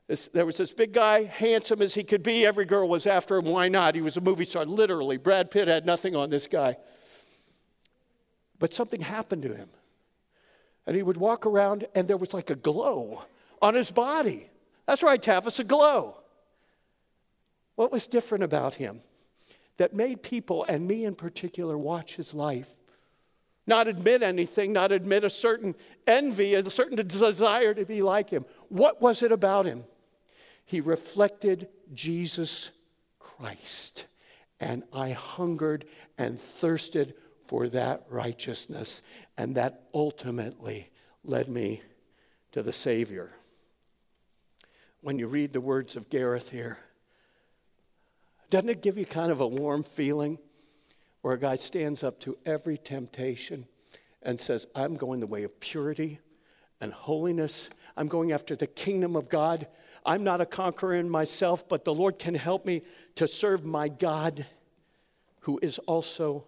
This, 0.08 0.28
there 0.28 0.46
was 0.46 0.56
this 0.56 0.72
big 0.72 0.92
guy, 0.92 1.24
handsome 1.24 1.82
as 1.82 1.94
he 1.94 2.04
could 2.04 2.22
be. 2.22 2.46
Every 2.46 2.64
girl 2.64 2.88
was 2.88 3.06
after 3.06 3.36
him. 3.36 3.44
Why 3.46 3.68
not? 3.68 3.94
He 3.94 4.00
was 4.02 4.16
a 4.16 4.20
movie 4.20 4.44
star, 4.44 4.64
literally. 4.64 5.16
Brad 5.16 5.50
Pitt 5.50 5.68
had 5.68 5.86
nothing 5.86 6.14
on 6.14 6.30
this 6.30 6.46
guy. 6.46 6.76
But 8.58 8.72
something 8.72 9.00
happened 9.00 9.42
to 9.42 9.54
him. 9.54 9.68
And 10.86 10.96
he 10.96 11.02
would 11.02 11.16
walk 11.16 11.46
around, 11.46 11.86
and 11.94 12.06
there 12.06 12.16
was 12.16 12.32
like 12.32 12.50
a 12.50 12.54
glow 12.54 13.24
on 13.60 13.74
his 13.74 13.90
body. 13.90 14.48
That's 14.86 15.02
right, 15.02 15.20
Tavis, 15.20 15.58
a 15.58 15.64
glow. 15.64 16.16
What 17.74 17.90
was 17.90 18.06
different 18.06 18.44
about 18.44 18.74
him 18.74 19.00
that 19.76 19.92
made 19.94 20.22
people, 20.22 20.64
and 20.68 20.86
me 20.86 21.04
in 21.04 21.14
particular, 21.14 21.76
watch 21.76 22.16
his 22.16 22.32
life? 22.32 22.76
Not 23.66 23.88
admit 23.88 24.22
anything, 24.22 24.72
not 24.72 24.92
admit 24.92 25.24
a 25.24 25.30
certain 25.30 25.74
envy, 26.06 26.54
a 26.54 26.70
certain 26.70 26.96
desire 26.96 27.74
to 27.74 27.84
be 27.84 28.00
like 28.02 28.30
him. 28.30 28.44
What 28.68 29.02
was 29.02 29.22
it 29.22 29.32
about 29.32 29.66
him? 29.66 29.84
He 30.64 30.80
reflected 30.80 31.68
Jesus 31.92 32.70
Christ. 33.18 34.06
And 34.60 34.84
I 34.92 35.10
hungered 35.10 35.84
and 36.16 36.38
thirsted 36.38 37.14
for 37.44 37.68
that 37.68 38.04
righteousness. 38.08 39.02
And 39.36 39.56
that 39.56 39.82
ultimately 39.92 40.90
led 41.24 41.48
me 41.48 41.82
to 42.52 42.62
the 42.62 42.72
Savior. 42.72 43.32
When 45.00 45.18
you 45.18 45.26
read 45.26 45.52
the 45.52 45.60
words 45.60 45.94
of 45.96 46.08
Gareth 46.08 46.50
here, 46.50 46.78
doesn't 48.48 48.68
it 48.68 48.82
give 48.82 48.96
you 48.96 49.04
kind 49.04 49.32
of 49.32 49.40
a 49.40 49.46
warm 49.46 49.82
feeling 49.82 50.38
where 51.26 51.34
a 51.34 51.40
guy 51.40 51.56
stands 51.56 52.04
up 52.04 52.20
to 52.20 52.38
every 52.46 52.78
temptation 52.78 53.66
and 54.22 54.38
says, 54.38 54.64
I'm 54.76 54.94
going 54.94 55.18
the 55.18 55.26
way 55.26 55.42
of 55.42 55.58
purity 55.58 56.20
and 56.80 56.92
holiness. 56.92 57.68
I'm 57.96 58.06
going 58.06 58.30
after 58.30 58.54
the 58.54 58.68
kingdom 58.68 59.16
of 59.16 59.28
God. 59.28 59.66
I'm 60.04 60.22
not 60.22 60.40
a 60.40 60.46
conqueror 60.46 60.94
in 60.94 61.10
myself, 61.10 61.68
but 61.68 61.84
the 61.84 61.92
Lord 61.92 62.20
can 62.20 62.36
help 62.36 62.64
me 62.64 62.82
to 63.16 63.26
serve 63.26 63.64
my 63.64 63.88
God, 63.88 64.46
who 65.40 65.58
is 65.62 65.80
also 65.80 66.44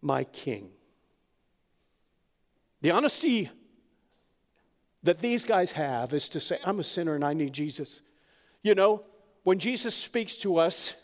my 0.00 0.24
King. 0.24 0.70
The 2.80 2.92
honesty 2.92 3.50
that 5.02 5.18
these 5.18 5.44
guys 5.44 5.72
have 5.72 6.14
is 6.14 6.30
to 6.30 6.40
say, 6.40 6.56
I'm 6.64 6.80
a 6.80 6.84
sinner 6.84 7.14
and 7.14 7.22
I 7.22 7.34
need 7.34 7.52
Jesus. 7.52 8.00
You 8.62 8.74
know, 8.74 9.04
when 9.42 9.58
Jesus 9.58 9.94
speaks 9.94 10.36
to 10.36 10.56
us, 10.56 10.96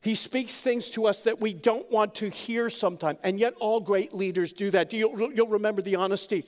he 0.00 0.14
speaks 0.14 0.60
things 0.60 0.90
to 0.90 1.06
us 1.06 1.22
that 1.22 1.40
we 1.40 1.52
don't 1.52 1.90
want 1.90 2.14
to 2.16 2.30
hear 2.30 2.70
sometimes, 2.70 3.18
and 3.22 3.38
yet 3.38 3.54
all 3.58 3.80
great 3.80 4.14
leaders 4.14 4.52
do 4.52 4.70
that. 4.70 4.90
Do 4.90 4.96
you, 4.96 5.32
you'll 5.34 5.48
remember 5.48 5.82
the 5.82 5.96
honesty 5.96 6.44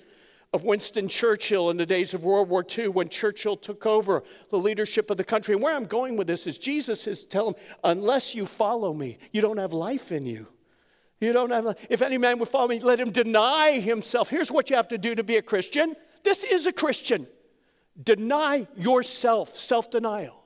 of 0.53 0.65
Winston 0.65 1.09
Churchill 1.09 1.71
in 1.71 1.77
the 1.77 1.87
days 1.87 2.13
of 2.13 2.25
World 2.25 2.49
War 2.49 2.65
II 2.67 2.89
when 2.89 3.09
Churchill 3.09 3.57
took 3.57 3.87
over 3.87 4.25
the 4.51 4.59
leadership 4.59 5.11
of 5.11 5.17
the 5.17 5.25
country. 5.25 5.55
And 5.55 5.63
where 5.63 5.75
I'm 5.75 5.87
going 5.87 6.17
with 6.17 6.27
this 6.27 6.47
is 6.47 6.59
Jesus 6.59 7.07
is 7.07 7.25
telling 7.25 7.55
him, 7.55 7.63
unless 7.85 8.35
you 8.35 8.47
follow 8.47 8.93
me, 8.93 9.19
you 9.33 9.41
don't 9.41 9.59
have 9.59 9.73
life 9.73 10.11
in 10.11 10.27
you. 10.27 10.49
You 11.21 11.33
don't 11.33 11.51
have, 11.51 11.79
if 11.89 12.03
any 12.03 12.19
man 12.19 12.39
would 12.39 12.49
follow 12.49 12.69
me, 12.69 12.81
let 12.81 12.99
him 12.99 13.11
deny 13.11 13.79
himself. 13.79 14.31
Here's 14.31 14.51
what 14.51 14.71
you 14.71 14.77
have 14.77 14.89
to 14.89 14.99
do 14.99 15.15
to 15.15 15.23
be 15.23 15.37
a 15.37 15.43
Christian. 15.43 15.95
This 16.25 16.43
is 16.43 16.67
a 16.67 16.73
Christian. 16.73 17.27
Deny 18.03 18.67
yourself, 18.77 19.51
self 19.51 19.91
denial. 19.91 20.40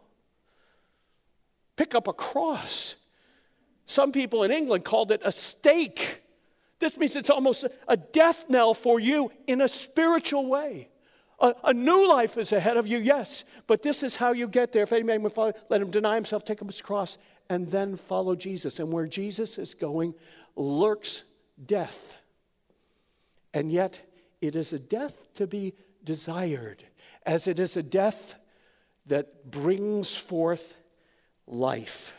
Pick 1.77 1.95
up 1.95 2.09
a 2.09 2.13
cross. 2.13 2.97
Some 3.87 4.13
people 4.13 4.43
in 4.45 4.51
England 4.51 4.85
called 4.85 5.11
it 5.11 5.21
a 5.25 5.33
stake. 5.33 6.23
This 6.79 6.97
means 6.97 7.17
it's 7.17 7.31
almost 7.31 7.67
a 7.89 7.97
death 7.97 8.47
knell 8.49 8.75
for 8.75 9.01
you 9.01 9.31
in 9.47 9.61
a 9.61 9.69
spiritual 9.69 10.47
way. 10.47 10.89
A, 11.41 11.55
a, 11.65 11.75
new 11.75 12.09
life 12.09 12.39
is 12.39 12.53
ahead 12.53 12.77
of 12.77 12.87
you, 12.87 12.99
yes, 12.99 13.45
but 13.67 13.83
this 13.83 14.03
is 14.03 14.17
how 14.17 14.33
you 14.33 14.47
get 14.47 14.73
there. 14.73 14.85
If 14.85 14.93
any 14.93 15.03
man 15.03 15.23
would 15.23 15.33
follow, 15.33 15.53
let 15.69 15.83
him 15.83 15.91
deny 15.91 16.15
himself, 16.15 16.45
take 16.45 16.63
up 16.63 16.69
his 16.69 16.81
cross, 16.81 17.19
and 17.51 17.67
then 17.67 17.97
follow 17.97 18.37
Jesus. 18.37 18.79
And 18.79 18.93
where 18.93 19.07
Jesus 19.07 19.59
is 19.59 19.75
going 19.75 20.15
lurks 20.55 21.25
death. 21.65 22.17
And 23.53 23.71
yet, 23.71 24.03
it 24.41 24.55
is 24.57 24.73
a 24.73 24.79
death 24.79 25.33
to 25.35 25.47
be 25.47 25.75
desired, 26.05 26.85
as 27.27 27.49
it 27.49 27.59
is 27.59 27.77
a 27.77 27.83
death 27.83 28.37
that 29.07 29.51
brings 29.51 30.17
forth 30.17 30.77
life. 31.47 32.17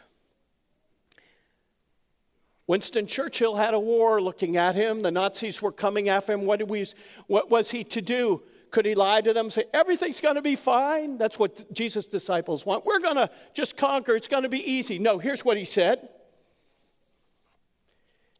Winston 2.67 3.05
Churchill 3.05 3.55
had 3.55 3.73
a 3.73 3.79
war 3.79 4.19
looking 4.21 4.57
at 4.57 4.75
him. 4.75 5.03
The 5.03 5.11
Nazis 5.11 5.61
were 5.61 5.71
coming 5.71 6.09
after 6.09 6.33
him. 6.33 6.45
What, 6.45 6.67
we, 6.67 6.85
what 7.27 7.49
was 7.49 7.71
he 7.71 7.83
to 7.85 8.01
do? 8.01 8.41
Could 8.71 8.85
he 8.85 8.95
lie 8.95 9.21
to 9.21 9.33
them, 9.33 9.49
say, 9.51 9.65
everything's 9.73 10.19
going 10.19 10.35
to 10.35 10.41
be 10.41 10.55
fine? 10.55 11.17
That's 11.17 11.37
what 11.37 11.71
Jesus' 11.71 12.07
disciples 12.07 12.65
want. 12.65 12.85
We're 12.85 12.99
going 12.99 13.15
to 13.15 13.29
just 13.53 13.77
conquer. 13.77 14.15
It's 14.15 14.27
going 14.27 14.43
to 14.43 14.49
be 14.49 14.69
easy. 14.69 14.97
No, 14.99 15.19
here's 15.19 15.45
what 15.45 15.57
he 15.57 15.65
said. 15.65 16.09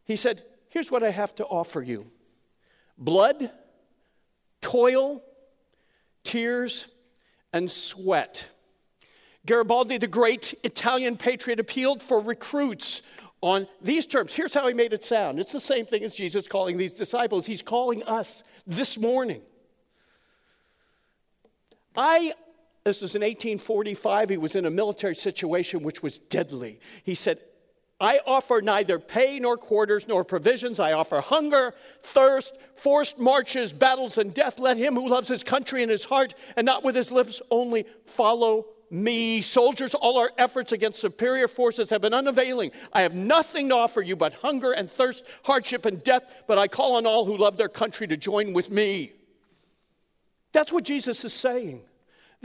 He 0.05 0.15
said, 0.15 0.41
Here's 0.75 0.91
what 0.91 1.03
I 1.03 1.09
have 1.11 1.33
to 1.35 1.45
offer 1.45 1.81
you 1.81 2.11
blood, 2.97 3.49
toil, 4.59 5.23
tears, 6.25 6.89
and 7.53 7.71
sweat. 7.71 8.49
Garibaldi, 9.45 9.97
the 9.97 10.07
great 10.07 10.53
Italian 10.63 11.17
patriot, 11.17 11.59
appealed 11.59 12.01
for 12.01 12.19
recruits 12.19 13.01
on 13.41 13.67
these 13.81 14.07
terms. 14.07 14.33
Here's 14.33 14.53
how 14.53 14.67
he 14.67 14.73
made 14.73 14.93
it 14.93 15.03
sound 15.03 15.39
it's 15.39 15.51
the 15.51 15.59
same 15.59 15.85
thing 15.85 16.03
as 16.03 16.15
Jesus 16.15 16.47
calling 16.47 16.77
these 16.77 16.93
disciples. 16.93 17.45
He's 17.45 17.61
calling 17.61 18.03
us 18.03 18.43
this 18.65 18.97
morning. 18.97 19.41
I, 21.97 22.33
this 22.83 23.01
was 23.01 23.15
in 23.15 23.21
1845, 23.21 24.29
he 24.29 24.37
was 24.37 24.55
in 24.55 24.65
a 24.65 24.69
military 24.69 25.15
situation 25.15 25.83
which 25.83 26.03
was 26.03 26.19
deadly. 26.19 26.79
He 27.03 27.15
said, 27.15 27.39
I 28.01 28.19
offer 28.25 28.61
neither 28.61 28.99
pay 28.99 29.39
nor 29.39 29.55
quarters 29.55 30.05
nor 30.07 30.25
provisions. 30.25 30.79
I 30.79 30.91
offer 30.91 31.21
hunger, 31.21 31.73
thirst, 32.01 32.57
forced 32.75 33.17
marches, 33.17 33.71
battles, 33.71 34.17
and 34.17 34.33
death. 34.33 34.59
Let 34.59 34.75
him 34.75 34.95
who 34.95 35.07
loves 35.07 35.29
his 35.29 35.43
country 35.43 35.81
in 35.81 35.87
his 35.87 36.03
heart 36.03 36.33
and 36.57 36.65
not 36.65 36.83
with 36.83 36.95
his 36.95 37.11
lips 37.11 37.41
only 37.49 37.85
follow 38.05 38.65
me. 38.91 39.41
Soldiers, 39.41 39.93
all 39.93 40.17
our 40.17 40.31
efforts 40.37 40.71
against 40.71 40.99
superior 40.99 41.47
forces 41.47 41.89
have 41.89 42.01
been 42.01 42.13
unavailing. 42.13 42.71
I 42.93 43.01
have 43.01 43.13
nothing 43.13 43.69
to 43.69 43.75
offer 43.75 44.01
you 44.01 44.15
but 44.15 44.35
hunger 44.35 44.71
and 44.71 44.89
thirst, 44.89 45.25
hardship 45.43 45.85
and 45.85 46.03
death, 46.03 46.23
but 46.47 46.57
I 46.57 46.67
call 46.67 46.95
on 46.95 47.05
all 47.05 47.25
who 47.25 47.37
love 47.37 47.57
their 47.57 47.69
country 47.69 48.07
to 48.07 48.17
join 48.17 48.53
with 48.53 48.69
me. 48.69 49.13
That's 50.51 50.71
what 50.71 50.83
Jesus 50.83 51.25
is 51.25 51.33
saying. 51.33 51.81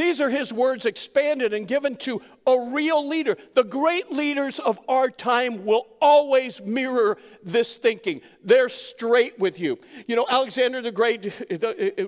These 0.00 0.22
are 0.22 0.30
his 0.30 0.50
words 0.50 0.86
expanded 0.86 1.52
and 1.52 1.68
given 1.68 1.94
to 1.96 2.22
a 2.46 2.58
real 2.72 3.06
leader. 3.06 3.36
The 3.52 3.64
great 3.64 4.10
leaders 4.10 4.58
of 4.58 4.80
our 4.88 5.10
time 5.10 5.66
will 5.66 5.88
always 6.00 6.58
mirror 6.62 7.18
this 7.42 7.76
thinking. 7.76 8.22
They're 8.42 8.70
straight 8.70 9.38
with 9.38 9.60
you. 9.60 9.78
You 10.06 10.16
know, 10.16 10.24
Alexander 10.26 10.80
the 10.80 10.90
Great, 10.90 11.30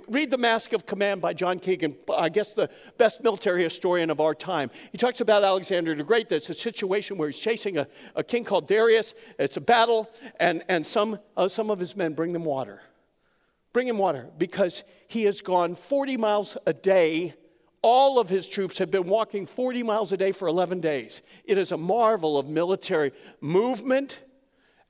read 0.08 0.30
The 0.30 0.38
Mask 0.38 0.72
of 0.72 0.86
Command 0.86 1.20
by 1.20 1.34
John 1.34 1.58
Keegan, 1.58 1.94
I 2.16 2.30
guess 2.30 2.54
the 2.54 2.70
best 2.96 3.22
military 3.22 3.62
historian 3.62 4.08
of 4.08 4.20
our 4.20 4.34
time. 4.34 4.70
He 4.90 4.96
talks 4.96 5.20
about 5.20 5.44
Alexander 5.44 5.94
the 5.94 6.02
Great. 6.02 6.30
That's 6.30 6.48
a 6.48 6.54
situation 6.54 7.18
where 7.18 7.28
he's 7.28 7.38
chasing 7.38 7.76
a, 7.76 7.86
a 8.16 8.24
king 8.24 8.44
called 8.44 8.68
Darius. 8.68 9.14
It's 9.38 9.58
a 9.58 9.60
battle, 9.60 10.10
and, 10.40 10.64
and 10.66 10.86
some, 10.86 11.18
uh, 11.36 11.46
some 11.46 11.68
of 11.68 11.78
his 11.78 11.94
men 11.94 12.14
bring 12.14 12.32
them 12.32 12.46
water. 12.46 12.80
Bring 13.74 13.86
him 13.86 13.98
water 13.98 14.30
because 14.38 14.82
he 15.08 15.24
has 15.24 15.42
gone 15.42 15.74
40 15.74 16.16
miles 16.16 16.56
a 16.66 16.72
day 16.72 17.34
all 17.82 18.20
of 18.20 18.28
his 18.28 18.48
troops 18.48 18.78
have 18.78 18.90
been 18.90 19.08
walking 19.08 19.44
40 19.44 19.82
miles 19.82 20.12
a 20.12 20.16
day 20.16 20.32
for 20.32 20.46
11 20.46 20.80
days. 20.80 21.20
It 21.44 21.58
is 21.58 21.72
a 21.72 21.76
marvel 21.76 22.38
of 22.38 22.48
military 22.48 23.12
movement 23.40 24.22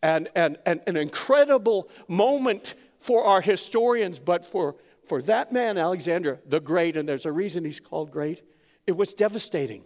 and, 0.02 0.28
and, 0.36 0.58
and 0.66 0.80
an 0.86 0.96
incredible 0.96 1.88
moment 2.06 2.74
for 3.00 3.24
our 3.24 3.40
historians, 3.40 4.18
but 4.18 4.44
for, 4.44 4.76
for 5.06 5.22
that 5.22 5.52
man, 5.52 5.78
Alexander 5.78 6.40
the 6.46 6.60
Great, 6.60 6.96
and 6.96 7.08
there's 7.08 7.26
a 7.26 7.32
reason 7.32 7.64
he's 7.64 7.80
called 7.80 8.10
great, 8.10 8.42
it 8.86 8.96
was 8.96 9.14
devastating. 9.14 9.84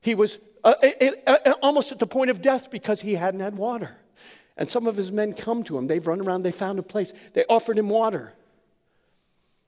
He 0.00 0.14
was 0.14 0.38
uh, 0.64 0.74
it, 0.82 1.22
uh, 1.26 1.54
almost 1.62 1.92
at 1.92 1.98
the 1.98 2.06
point 2.06 2.30
of 2.30 2.40
death 2.40 2.70
because 2.70 3.00
he 3.00 3.14
hadn't 3.14 3.40
had 3.40 3.56
water. 3.56 3.96
And 4.56 4.68
some 4.68 4.86
of 4.86 4.96
his 4.96 5.10
men 5.10 5.32
come 5.32 5.64
to 5.64 5.76
him. 5.76 5.86
They've 5.88 6.06
run 6.06 6.20
around, 6.20 6.42
they 6.42 6.52
found 6.52 6.78
a 6.78 6.82
place. 6.82 7.12
They 7.32 7.44
offered 7.48 7.78
him 7.78 7.88
water. 7.88 8.32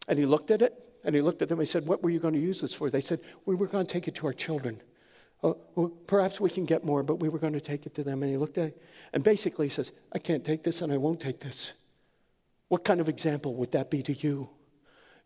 And 0.06 0.18
he 0.18 0.26
looked 0.26 0.50
at 0.50 0.62
it 0.62 0.83
and 1.04 1.14
he 1.14 1.20
looked 1.20 1.42
at 1.42 1.48
them 1.48 1.58
and 1.58 1.66
he 1.66 1.70
said, 1.70 1.86
What 1.86 2.02
were 2.02 2.10
you 2.10 2.18
going 2.18 2.34
to 2.34 2.40
use 2.40 2.60
this 2.60 2.74
for? 2.74 2.90
They 2.90 3.00
said, 3.00 3.20
We 3.44 3.54
were 3.54 3.66
going 3.66 3.86
to 3.86 3.92
take 3.92 4.08
it 4.08 4.14
to 4.16 4.26
our 4.26 4.32
children. 4.32 4.80
Oh, 5.42 5.58
well, 5.74 5.88
perhaps 6.06 6.40
we 6.40 6.48
can 6.48 6.64
get 6.64 6.84
more, 6.84 7.02
but 7.02 7.16
we 7.16 7.28
were 7.28 7.38
going 7.38 7.52
to 7.52 7.60
take 7.60 7.84
it 7.84 7.94
to 7.96 8.02
them. 8.02 8.22
And 8.22 8.32
he 8.32 8.38
looked 8.38 8.56
at 8.56 8.68
it 8.68 8.82
and 9.12 9.22
basically 9.22 9.66
he 9.66 9.70
says, 9.70 9.92
I 10.12 10.18
can't 10.18 10.44
take 10.44 10.62
this 10.62 10.80
and 10.80 10.92
I 10.92 10.96
won't 10.96 11.20
take 11.20 11.40
this. 11.40 11.74
What 12.68 12.82
kind 12.82 13.00
of 13.00 13.08
example 13.08 13.54
would 13.56 13.72
that 13.72 13.90
be 13.90 14.02
to 14.04 14.14
you? 14.14 14.48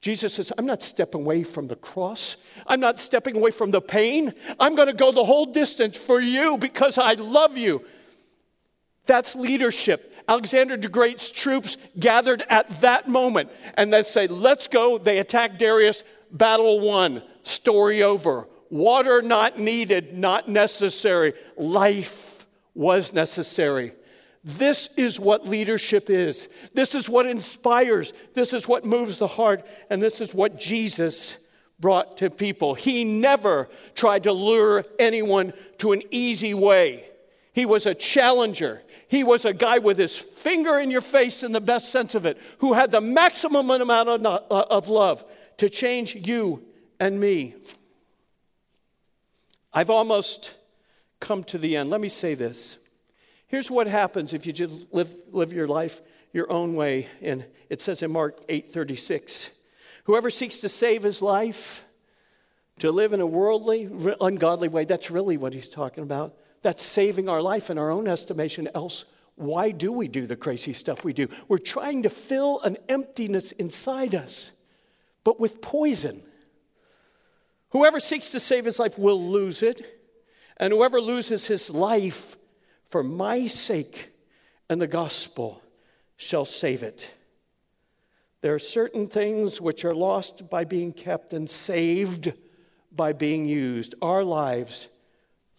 Jesus 0.00 0.34
says, 0.34 0.52
I'm 0.58 0.66
not 0.66 0.82
stepping 0.82 1.22
away 1.22 1.42
from 1.42 1.66
the 1.66 1.76
cross. 1.76 2.36
I'm 2.66 2.80
not 2.80 3.00
stepping 3.00 3.36
away 3.36 3.50
from 3.50 3.70
the 3.70 3.80
pain. 3.80 4.32
I'm 4.60 4.74
going 4.74 4.86
to 4.86 4.94
go 4.94 5.10
the 5.10 5.24
whole 5.24 5.46
distance 5.46 5.96
for 5.96 6.20
you 6.20 6.58
because 6.58 6.98
I 6.98 7.14
love 7.14 7.56
you. 7.56 7.84
That's 9.06 9.34
leadership. 9.34 10.14
Alexander 10.28 10.76
the 10.76 10.88
Great's 10.88 11.30
troops 11.30 11.78
gathered 11.98 12.44
at 12.50 12.68
that 12.82 13.08
moment 13.08 13.50
and 13.74 13.92
they 13.92 14.02
say, 14.02 14.26
Let's 14.26 14.68
go. 14.68 14.98
They 14.98 15.18
attack 15.18 15.58
Darius, 15.58 16.04
battle 16.30 16.80
won. 16.80 17.22
story 17.42 18.02
over. 18.02 18.46
Water 18.70 19.22
not 19.22 19.58
needed, 19.58 20.16
not 20.16 20.48
necessary. 20.48 21.32
Life 21.56 22.46
was 22.74 23.12
necessary. 23.14 23.92
This 24.44 24.90
is 24.96 25.18
what 25.18 25.48
leadership 25.48 26.10
is. 26.10 26.48
This 26.74 26.94
is 26.94 27.08
what 27.08 27.26
inspires. 27.26 28.12
This 28.34 28.52
is 28.52 28.68
what 28.68 28.84
moves 28.84 29.18
the 29.18 29.26
heart. 29.26 29.66
And 29.90 30.02
this 30.02 30.20
is 30.20 30.34
what 30.34 30.58
Jesus 30.58 31.38
brought 31.80 32.18
to 32.18 32.30
people. 32.30 32.74
He 32.74 33.04
never 33.04 33.68
tried 33.94 34.24
to 34.24 34.32
lure 34.32 34.84
anyone 34.98 35.52
to 35.78 35.92
an 35.92 36.02
easy 36.10 36.54
way. 36.54 37.07
He 37.58 37.66
was 37.66 37.86
a 37.86 37.94
challenger. 37.94 38.82
He 39.08 39.24
was 39.24 39.44
a 39.44 39.52
guy 39.52 39.78
with 39.78 39.98
his 39.98 40.16
finger 40.16 40.78
in 40.78 40.92
your 40.92 41.00
face 41.00 41.42
in 41.42 41.50
the 41.50 41.60
best 41.60 41.90
sense 41.90 42.14
of 42.14 42.24
it, 42.24 42.38
who 42.58 42.74
had 42.74 42.92
the 42.92 43.00
maximum 43.00 43.68
amount 43.68 44.08
of, 44.08 44.24
uh, 44.48 44.80
love 44.86 45.24
to 45.56 45.68
change 45.68 46.14
you 46.14 46.64
and 47.00 47.18
me. 47.18 47.56
I've 49.72 49.90
almost 49.90 50.56
come 51.18 51.42
to 51.46 51.58
the 51.58 51.76
end. 51.76 51.90
Let 51.90 52.00
me 52.00 52.08
say 52.08 52.36
this. 52.36 52.78
Here's 53.48 53.72
what 53.72 53.88
happens 53.88 54.34
if 54.34 54.46
you 54.46 54.52
just 54.52 54.94
live, 54.94 55.12
live 55.32 55.52
your 55.52 55.66
life 55.66 56.00
your 56.32 56.48
own 56.52 56.76
way. 56.76 57.08
And 57.20 57.44
it 57.68 57.80
says 57.80 58.04
in 58.04 58.12
Mark 58.12 58.38
8:36, 58.48 59.50
whoever 60.04 60.30
seeks 60.30 60.58
to 60.60 60.68
save 60.68 61.02
his 61.02 61.20
life, 61.20 61.84
to 62.78 62.92
live 62.92 63.12
in 63.12 63.20
a 63.20 63.26
worldly, 63.26 63.90
ungodly 64.20 64.68
way, 64.68 64.84
that's 64.84 65.10
really 65.10 65.36
what 65.36 65.54
he's 65.54 65.68
talking 65.68 66.04
about. 66.04 66.37
That's 66.62 66.82
saving 66.82 67.28
our 67.28 67.40
life 67.40 67.70
in 67.70 67.78
our 67.78 67.90
own 67.90 68.08
estimation. 68.08 68.68
Else, 68.74 69.04
why 69.36 69.70
do 69.70 69.92
we 69.92 70.08
do 70.08 70.26
the 70.26 70.36
crazy 70.36 70.72
stuff 70.72 71.04
we 71.04 71.12
do? 71.12 71.28
We're 71.46 71.58
trying 71.58 72.02
to 72.02 72.10
fill 72.10 72.60
an 72.62 72.76
emptiness 72.88 73.52
inside 73.52 74.14
us, 74.14 74.52
but 75.22 75.38
with 75.38 75.60
poison. 75.60 76.22
Whoever 77.70 78.00
seeks 78.00 78.30
to 78.32 78.40
save 78.40 78.64
his 78.64 78.78
life 78.78 78.98
will 78.98 79.30
lose 79.30 79.62
it, 79.62 80.02
and 80.56 80.72
whoever 80.72 81.00
loses 81.00 81.46
his 81.46 81.70
life 81.70 82.36
for 82.88 83.02
my 83.02 83.46
sake 83.46 84.10
and 84.68 84.80
the 84.80 84.86
gospel 84.86 85.62
shall 86.16 86.44
save 86.44 86.82
it. 86.82 87.14
There 88.40 88.54
are 88.54 88.60
certain 88.60 89.06
things 89.06 89.60
which 89.60 89.84
are 89.84 89.94
lost 89.94 90.48
by 90.50 90.64
being 90.64 90.92
kept 90.92 91.32
and 91.32 91.48
saved 91.48 92.32
by 92.90 93.12
being 93.12 93.46
used. 93.46 93.94
Our 94.00 94.24
lives 94.24 94.88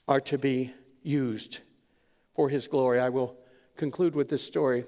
are 0.08 0.22
to 0.22 0.38
be 0.38 0.74
used 1.04 1.60
for 2.34 2.50
his 2.50 2.68
glory. 2.68 3.00
I 3.00 3.10
will 3.10 3.38
conclude 3.76 4.16
with 4.16 4.30
this 4.30 4.44
story. 4.44 4.86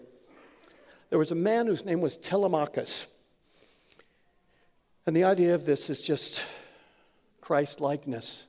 There 1.09 1.19
was 1.19 1.31
a 1.31 1.35
man 1.35 1.67
whose 1.67 1.85
name 1.85 2.01
was 2.01 2.17
Telemachus. 2.17 3.07
And 5.05 5.15
the 5.15 5.23
idea 5.23 5.55
of 5.55 5.65
this 5.65 5.89
is 5.89 6.01
just 6.01 6.45
Christ 7.41 7.81
likeness. 7.81 8.45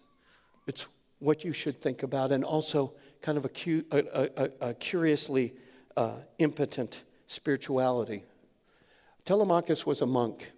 It's 0.67 0.87
what 1.19 1.45
you 1.45 1.53
should 1.53 1.81
think 1.81 2.03
about, 2.03 2.31
and 2.31 2.45
also 2.45 2.93
kind 3.21 3.39
of 3.39 3.45
a, 3.45 3.49
cu- 3.49 3.85
a, 3.91 4.29
a, 4.37 4.51
a 4.69 4.75
curiously 4.75 5.55
uh, 5.97 6.17
impotent 6.39 7.05
spirituality. 7.27 8.25
Telemachus 9.25 9.87
was 9.87 10.01
a 10.01 10.07
monk, 10.07 10.53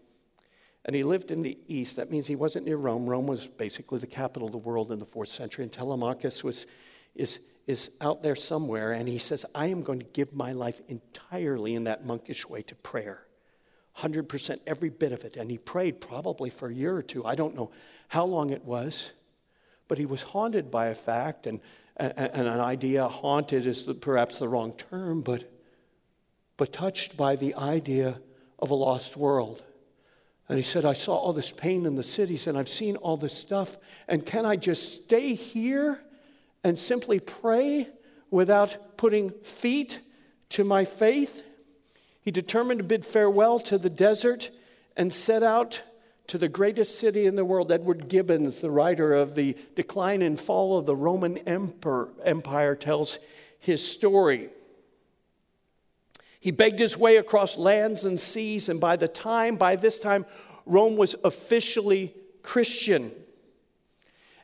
and 0.85 0.97
he 0.97 1.03
lived 1.03 1.31
in 1.31 1.43
the 1.43 1.59
east. 1.69 1.97
That 1.97 2.11
means 2.11 2.27
he 2.27 2.37
wasn't 2.37 2.67
near 2.67 2.77
Rome. 2.77 3.07
Rome 3.07 3.27
was 3.27 3.47
basically 3.47 3.99
the 3.99 4.07
capital 4.07 4.49
of 4.49 4.53
the 4.53 4.59
world 4.59 4.91
in 4.91 4.99
the 4.99 5.05
fourth 5.07 5.29
century, 5.29 5.63
and 5.63 5.73
Telemachus 5.73 6.43
was, 6.43 6.67
is, 7.15 7.41
is 7.67 7.91
out 8.01 8.23
there 8.23 8.37
somewhere, 8.37 8.93
and 8.93 9.09
he 9.09 9.19
says, 9.19 9.45
I 9.55 9.67
am 9.67 9.83
going 9.83 10.01
to 10.01 10.07
give 10.07 10.35
my 10.35 10.53
life 10.53 10.81
entirely 10.89 11.75
in 11.75 11.85
that 11.85 12.05
monkish 12.05 12.49
way 12.49 12.63
to 12.63 12.75
prayer. 12.75 13.25
100%, 13.99 14.59
every 14.67 14.91
bit 14.91 15.13
of 15.13 15.25
it. 15.25 15.37
And 15.37 15.51
he 15.51 15.59
prayed 15.59 16.01
probably 16.01 16.51
for 16.51 16.69
a 16.69 16.75
year 16.75 16.97
or 16.97 17.03
two. 17.03 17.25
I 17.25 17.37
don't 17.37 17.55
know 17.55 17.71
how 18.09 18.25
long 18.25 18.51
it 18.51 18.65
was, 18.65 19.13
but 19.87 19.99
he 19.99 20.07
was 20.07 20.23
haunted 20.23 20.71
by 20.71 20.87
a 20.87 20.95
fact 20.95 21.47
and 21.47 21.61
and, 21.97 22.49
an 22.49 22.61
idea. 22.61 23.09
Haunted 23.09 23.67
is 23.67 23.89
perhaps 24.01 24.39
the 24.39 24.49
wrong 24.49 24.73
term, 24.73 25.21
but, 25.21 25.51
but 26.57 26.73
touched 26.73 27.17
by 27.17 27.37
the 27.37 27.55
idea 27.55 28.21
of 28.59 28.71
a 28.71 28.75
lost 28.75 29.17
world. 29.17 29.63
And 30.49 30.59
he 30.59 30.63
said, 30.63 30.85
I 30.85 30.93
saw 30.93 31.17
all 31.17 31.33
this 31.33 31.51
pain 31.51 31.87
in 31.87 31.95
the 31.95 32.03
cities 32.03 32.47
and 32.47 32.59
I've 32.59 32.69
seen 32.69 32.97
all 32.97 33.17
this 33.17 33.37
stuff. 33.37 33.79
And 34.09 34.27
can 34.27 34.45
I 34.45 34.57
just 34.57 35.05
stay 35.05 35.35
here 35.35 36.01
and 36.65 36.79
simply 36.79 37.21
pray 37.21 37.89
without 38.31 38.97
putting 38.97 39.31
feet 39.31 40.01
to 40.49 40.65
my 40.65 40.85
faith? 40.85 41.43
He 42.21 42.31
determined 42.31 42.79
to 42.79 42.85
bid 42.85 43.05
farewell 43.05 43.61
to 43.61 43.77
the 43.77 43.91
desert 43.91 44.51
and 44.97 45.13
set 45.13 45.43
out 45.43 45.83
to 46.27 46.39
the 46.39 46.49
greatest 46.49 46.99
city 46.99 47.27
in 47.27 47.37
the 47.37 47.45
world. 47.45 47.71
Edward 47.71 48.09
Gibbons, 48.09 48.61
the 48.61 48.71
writer 48.71 49.13
of 49.13 49.35
The 49.35 49.57
Decline 49.75 50.23
and 50.23 50.41
Fall 50.41 50.79
of 50.79 50.87
the 50.87 50.97
Roman 50.97 51.37
Empire, 51.39 52.75
tells 52.75 53.19
his 53.59 53.87
story. 53.87 54.49
He 56.41 56.51
begged 56.51 56.79
his 56.79 56.97
way 56.97 57.17
across 57.17 57.57
lands 57.59 58.05
and 58.05 58.21
seas, 58.21 58.69
and 58.69 58.81
by 58.81 58.97
the 58.97 59.09
time, 59.09 59.57
by 59.57 59.77
this 59.77 59.99
time, 59.99 60.25
Rome 60.67 60.97
was 60.97 61.15
officially 61.25 62.15
Christian. 62.43 63.13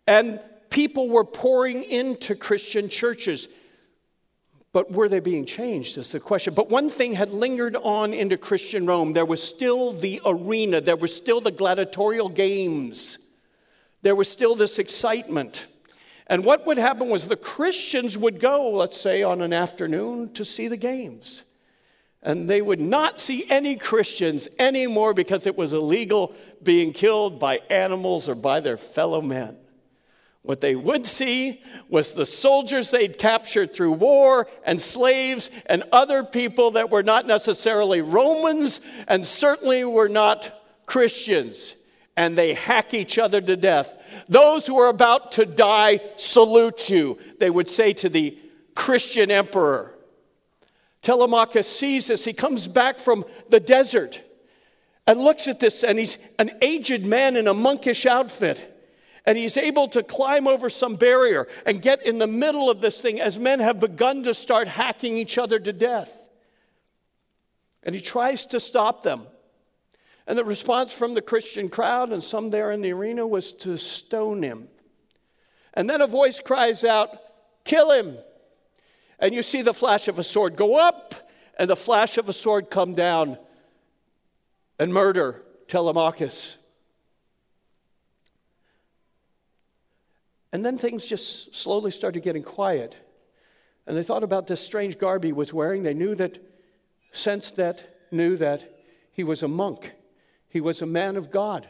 And 0.06 0.40
people 0.70 1.08
were 1.08 1.24
pouring 1.24 1.82
into 1.82 2.34
Christian 2.34 2.88
churches. 2.88 3.48
But 4.72 4.92
were 4.92 5.08
they 5.08 5.18
being 5.18 5.46
changed 5.46 5.98
is 5.98 6.12
the 6.12 6.20
question. 6.20 6.54
But 6.54 6.70
one 6.70 6.88
thing 6.88 7.14
had 7.14 7.30
lingered 7.30 7.74
on 7.76 8.14
into 8.14 8.36
Christian 8.36 8.86
Rome. 8.86 9.12
There 9.12 9.26
was 9.26 9.42
still 9.42 9.92
the 9.92 10.20
arena, 10.24 10.80
there 10.80 10.96
were 10.96 11.08
still 11.08 11.40
the 11.40 11.50
gladiatorial 11.50 12.28
games, 12.28 13.28
there 14.02 14.14
was 14.14 14.30
still 14.30 14.54
this 14.54 14.78
excitement. 14.78 15.66
And 16.28 16.44
what 16.44 16.64
would 16.64 16.78
happen 16.78 17.08
was 17.08 17.26
the 17.26 17.34
Christians 17.34 18.16
would 18.16 18.38
go, 18.38 18.70
let's 18.70 18.98
say, 18.98 19.24
on 19.24 19.42
an 19.42 19.52
afternoon 19.52 20.32
to 20.34 20.44
see 20.44 20.68
the 20.68 20.76
games. 20.76 21.42
And 22.22 22.48
they 22.48 22.62
would 22.62 22.80
not 22.80 23.18
see 23.18 23.50
any 23.50 23.74
Christians 23.74 24.46
anymore 24.60 25.12
because 25.12 25.48
it 25.48 25.58
was 25.58 25.72
illegal 25.72 26.32
being 26.62 26.92
killed 26.92 27.40
by 27.40 27.56
animals 27.68 28.28
or 28.28 28.36
by 28.36 28.60
their 28.60 28.76
fellow 28.76 29.20
men. 29.20 29.56
What 30.42 30.62
they 30.62 30.74
would 30.74 31.04
see 31.04 31.62
was 31.88 32.14
the 32.14 32.24
soldiers 32.24 32.90
they'd 32.90 33.18
captured 33.18 33.74
through 33.74 33.92
war 33.92 34.46
and 34.64 34.80
slaves 34.80 35.50
and 35.66 35.84
other 35.92 36.24
people 36.24 36.72
that 36.72 36.90
were 36.90 37.02
not 37.02 37.26
necessarily 37.26 38.00
Romans 38.00 38.80
and 39.06 39.26
certainly 39.26 39.84
were 39.84 40.08
not 40.08 40.58
Christians. 40.86 41.76
And 42.16 42.36
they 42.36 42.54
hack 42.54 42.94
each 42.94 43.18
other 43.18 43.40
to 43.40 43.56
death. 43.56 43.96
Those 44.28 44.66
who 44.66 44.78
are 44.78 44.88
about 44.88 45.32
to 45.32 45.44
die 45.44 46.00
salute 46.16 46.88
you, 46.88 47.18
they 47.38 47.50
would 47.50 47.68
say 47.68 47.92
to 47.94 48.08
the 48.08 48.38
Christian 48.74 49.30
emperor. 49.30 49.98
Telemachus 51.02 51.68
sees 51.68 52.08
this. 52.08 52.24
He 52.24 52.32
comes 52.32 52.66
back 52.66 52.98
from 52.98 53.24
the 53.48 53.60
desert 53.60 54.20
and 55.06 55.20
looks 55.20 55.48
at 55.48 55.60
this, 55.60 55.82
and 55.82 55.98
he's 55.98 56.18
an 56.38 56.50
aged 56.60 57.04
man 57.04 57.36
in 57.36 57.46
a 57.46 57.54
monkish 57.54 58.04
outfit 58.04 58.69
and 59.30 59.38
he's 59.38 59.56
able 59.56 59.86
to 59.86 60.02
climb 60.02 60.48
over 60.48 60.68
some 60.68 60.96
barrier 60.96 61.46
and 61.64 61.80
get 61.80 62.04
in 62.04 62.18
the 62.18 62.26
middle 62.26 62.68
of 62.68 62.80
this 62.80 63.00
thing 63.00 63.20
as 63.20 63.38
men 63.38 63.60
have 63.60 63.78
begun 63.78 64.24
to 64.24 64.34
start 64.34 64.66
hacking 64.66 65.16
each 65.16 65.38
other 65.38 65.60
to 65.60 65.72
death. 65.72 66.28
And 67.84 67.94
he 67.94 68.00
tries 68.00 68.44
to 68.46 68.58
stop 68.58 69.04
them. 69.04 69.28
And 70.26 70.36
the 70.36 70.44
response 70.44 70.92
from 70.92 71.14
the 71.14 71.22
Christian 71.22 71.68
crowd 71.68 72.10
and 72.10 72.24
some 72.24 72.50
there 72.50 72.72
in 72.72 72.82
the 72.82 72.92
arena 72.92 73.24
was 73.24 73.52
to 73.52 73.78
stone 73.78 74.42
him. 74.42 74.66
And 75.74 75.88
then 75.88 76.00
a 76.00 76.08
voice 76.08 76.40
cries 76.40 76.82
out, 76.82 77.16
Kill 77.62 77.92
him! 77.92 78.18
And 79.20 79.32
you 79.32 79.44
see 79.44 79.62
the 79.62 79.72
flash 79.72 80.08
of 80.08 80.18
a 80.18 80.24
sword 80.24 80.56
go 80.56 80.76
up 80.76 81.30
and 81.56 81.70
the 81.70 81.76
flash 81.76 82.18
of 82.18 82.28
a 82.28 82.32
sword 82.32 82.68
come 82.68 82.96
down 82.96 83.38
and 84.80 84.92
murder 84.92 85.44
Telemachus. 85.68 86.56
And 90.52 90.64
then 90.64 90.78
things 90.78 91.06
just 91.06 91.54
slowly 91.54 91.90
started 91.90 92.22
getting 92.22 92.42
quiet. 92.42 92.96
And 93.86 93.96
they 93.96 94.02
thought 94.02 94.24
about 94.24 94.46
this 94.46 94.60
strange 94.60 94.98
garb 94.98 95.24
he 95.24 95.32
was 95.32 95.52
wearing. 95.52 95.82
They 95.82 95.94
knew 95.94 96.14
that, 96.16 96.38
sensed 97.12 97.56
that, 97.56 97.98
knew 98.10 98.36
that 98.36 98.82
he 99.12 99.24
was 99.24 99.42
a 99.42 99.48
monk. 99.48 99.92
He 100.48 100.60
was 100.60 100.82
a 100.82 100.86
man 100.86 101.16
of 101.16 101.30
God 101.30 101.68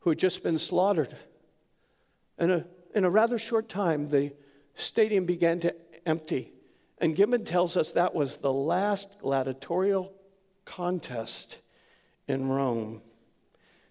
who 0.00 0.10
had 0.10 0.18
just 0.18 0.42
been 0.42 0.58
slaughtered. 0.58 1.16
And 2.36 2.50
a, 2.52 2.66
in 2.94 3.04
a 3.04 3.10
rather 3.10 3.38
short 3.38 3.68
time, 3.68 4.08
the 4.08 4.32
stadium 4.74 5.24
began 5.24 5.60
to 5.60 5.74
empty. 6.06 6.52
And 6.98 7.16
Gibbon 7.16 7.44
tells 7.44 7.76
us 7.76 7.92
that 7.92 8.14
was 8.14 8.36
the 8.36 8.52
last 8.52 9.18
gladiatorial 9.20 10.12
contest 10.64 11.58
in 12.26 12.48
Rome 12.48 13.02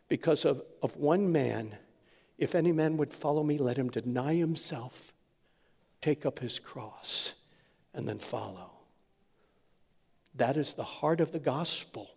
because 0.07 0.45
of, 0.45 0.61
of 0.81 0.95
one 0.97 1.31
man 1.31 1.75
if 2.37 2.55
any 2.55 2.71
man 2.71 2.97
would 2.97 3.13
follow 3.13 3.43
me, 3.43 3.57
let 3.57 3.77
him 3.77 3.89
deny 3.89 4.35
himself, 4.35 5.13
take 6.01 6.25
up 6.25 6.39
his 6.39 6.59
cross, 6.59 7.33
and 7.93 8.07
then 8.07 8.19
follow. 8.19 8.71
That 10.35 10.55
is 10.55 10.73
the 10.73 10.83
heart 10.83 11.19
of 11.19 11.31
the 11.31 11.39
gospel. 11.39 12.11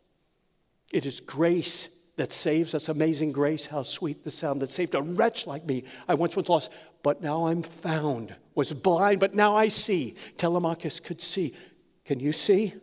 It 0.92 1.06
is 1.06 1.20
grace 1.20 1.88
that 2.16 2.32
saves 2.32 2.74
us. 2.74 2.90
Amazing 2.90 3.32
grace, 3.32 3.66
how 3.66 3.82
sweet 3.82 4.24
the 4.24 4.30
sound 4.30 4.60
that 4.60 4.68
saved 4.68 4.94
a 4.94 5.00
wretch 5.00 5.46
like 5.46 5.64
me. 5.64 5.84
I 6.06 6.14
once 6.14 6.36
was 6.36 6.50
lost, 6.50 6.70
but 7.02 7.22
now 7.22 7.46
I'm 7.46 7.62
found. 7.62 8.34
Was 8.54 8.74
blind, 8.74 9.20
but 9.20 9.34
now 9.34 9.56
I 9.56 9.68
see. 9.68 10.16
Telemachus 10.36 11.00
could 11.00 11.22
see. 11.22 11.54
Can 12.04 12.20
you 12.20 12.32
see? 12.32 12.74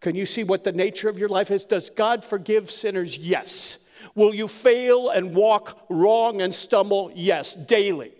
Can 0.00 0.14
you 0.14 0.26
see 0.26 0.44
what 0.44 0.64
the 0.64 0.72
nature 0.72 1.08
of 1.08 1.18
your 1.18 1.30
life 1.30 1.50
is? 1.50 1.64
Does 1.64 1.88
God 1.88 2.22
forgive 2.22 2.70
sinners? 2.70 3.16
Yes. 3.16 3.78
Will 4.14 4.34
you 4.34 4.48
fail 4.48 5.10
and 5.10 5.34
walk 5.34 5.86
wrong 5.88 6.42
and 6.42 6.54
stumble? 6.54 7.10
Yes, 7.14 7.54
daily. 7.54 8.12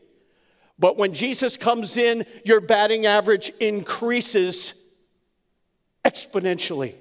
But 0.79 0.97
when 0.97 1.14
Jesus 1.14 1.57
comes 1.57 1.97
in, 1.97 2.27
your 2.44 2.61
batting 2.61 3.07
average 3.07 3.51
increases 3.61 4.75
exponentially. 6.05 6.94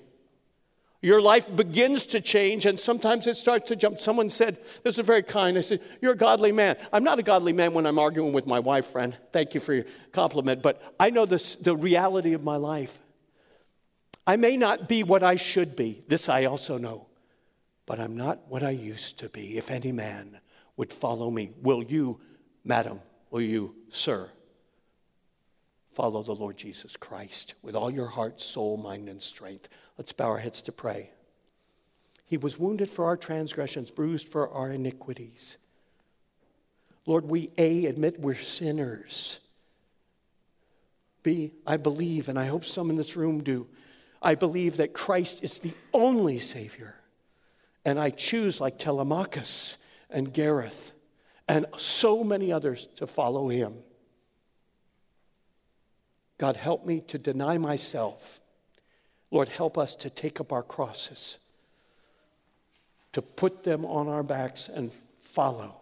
Your 1.01 1.21
life 1.21 1.53
begins 1.53 2.05
to 2.07 2.21
change, 2.21 2.65
and 2.65 2.79
sometimes 2.79 3.27
it 3.27 3.35
starts 3.35 3.67
to 3.67 3.75
jump. 3.75 3.99
Someone 3.99 4.29
said, 4.29 4.57
This 4.83 4.97
is 4.97 5.05
very 5.05 5.21
kind. 5.21 5.57
I 5.57 5.61
said, 5.61 5.81
You're 6.01 6.13
a 6.13 6.17
godly 6.17 6.53
man. 6.53 6.77
I'm 6.93 7.03
not 7.03 7.19
a 7.19 7.23
godly 7.23 7.51
man 7.51 7.73
when 7.73 7.85
I'm 7.85 7.99
arguing 7.99 8.31
with 8.31 8.47
my 8.47 8.59
wife, 8.59 8.85
friend. 8.85 9.17
Thank 9.33 9.53
you 9.53 9.59
for 9.59 9.73
your 9.73 9.85
compliment, 10.13 10.61
but 10.61 10.81
I 10.97 11.09
know 11.09 11.25
this, 11.25 11.55
the 11.55 11.75
reality 11.75 12.31
of 12.31 12.43
my 12.43 12.55
life. 12.55 13.01
I 14.25 14.37
may 14.37 14.55
not 14.55 14.87
be 14.87 15.03
what 15.03 15.23
I 15.23 15.35
should 15.35 15.75
be. 15.75 16.05
This 16.07 16.29
I 16.29 16.45
also 16.45 16.77
know. 16.77 17.07
But 17.85 17.99
I'm 17.99 18.15
not 18.15 18.47
what 18.47 18.63
I 18.63 18.69
used 18.71 19.19
to 19.19 19.29
be. 19.29 19.57
If 19.57 19.69
any 19.69 19.91
man 19.91 20.39
would 20.77 20.91
follow 20.91 21.29
me, 21.29 21.51
will 21.61 21.83
you, 21.83 22.19
madam, 22.63 23.01
will 23.29 23.41
you, 23.41 23.75
sir, 23.89 24.29
follow 25.91 26.23
the 26.23 26.33
Lord 26.33 26.57
Jesus 26.57 26.95
Christ 26.95 27.55
with 27.61 27.75
all 27.75 27.91
your 27.91 28.07
heart, 28.07 28.41
soul, 28.41 28.77
mind, 28.77 29.09
and 29.09 29.21
strength? 29.21 29.69
Let's 29.97 30.13
bow 30.13 30.29
our 30.29 30.39
heads 30.39 30.61
to 30.63 30.71
pray. 30.71 31.11
He 32.25 32.37
was 32.37 32.57
wounded 32.57 32.89
for 32.89 33.05
our 33.05 33.17
transgressions, 33.17 33.91
bruised 33.91 34.27
for 34.27 34.49
our 34.49 34.71
iniquities. 34.71 35.57
Lord, 37.05 37.25
we 37.25 37.51
A, 37.57 37.85
admit 37.85 38.19
we're 38.19 38.33
sinners. 38.33 39.39
B, 41.21 41.51
I 41.67 41.77
believe, 41.77 42.29
and 42.29 42.39
I 42.39 42.45
hope 42.45 42.65
some 42.65 42.89
in 42.89 42.95
this 42.95 43.15
room 43.15 43.43
do, 43.43 43.67
I 44.21 44.35
believe 44.35 44.77
that 44.77 44.93
Christ 44.93 45.43
is 45.43 45.59
the 45.59 45.73
only 45.93 46.39
Savior. 46.39 46.95
And 47.85 47.99
I 47.99 48.09
choose, 48.09 48.61
like 48.61 48.77
Telemachus 48.77 49.77
and 50.09 50.33
Gareth 50.33 50.91
and 51.47 51.65
so 51.77 52.23
many 52.23 52.51
others, 52.51 52.87
to 52.95 53.07
follow 53.07 53.49
him. 53.49 53.75
God, 56.37 56.55
help 56.55 56.85
me 56.85 57.01
to 57.01 57.17
deny 57.17 57.57
myself 57.57 58.39
Lord, 59.33 59.47
help 59.47 59.79
us 59.79 59.95
to 59.95 60.11
take 60.11 60.39
up 60.39 60.53
our 60.53 60.61
crosses, 60.61 61.39
to 63.13 63.21
put 63.23 63.63
them 63.63 63.83
on 63.83 64.07
our 64.07 64.21
backs 64.21 64.69
and 64.69 64.91
follow. 65.21 65.81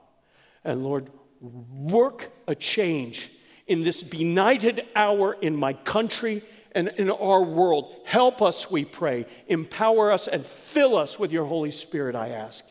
And 0.63 0.85
Lord, 0.85 1.09
work 1.41 2.31
a 2.47 2.55
change 2.55 3.29
in 3.67 3.83
this 3.83 4.03
benighted 4.03 4.85
hour 4.95 5.35
in 5.41 5.57
my 5.57 5.73
country 5.73 6.43
and 6.73 6.89
in 6.97 7.09
our 7.09 7.43
world. 7.43 8.01
Help 8.05 8.41
us, 8.41 8.69
we 8.71 8.85
pray. 8.85 9.25
Empower 9.47 10.11
us 10.11 10.27
and 10.27 10.45
fill 10.45 10.95
us 10.95 11.19
with 11.19 11.31
your 11.31 11.45
Holy 11.45 11.71
Spirit, 11.71 12.15
I 12.15 12.29
ask. 12.29 12.65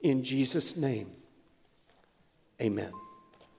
In 0.00 0.22
Jesus' 0.22 0.76
name, 0.76 1.10
amen. 2.60 2.92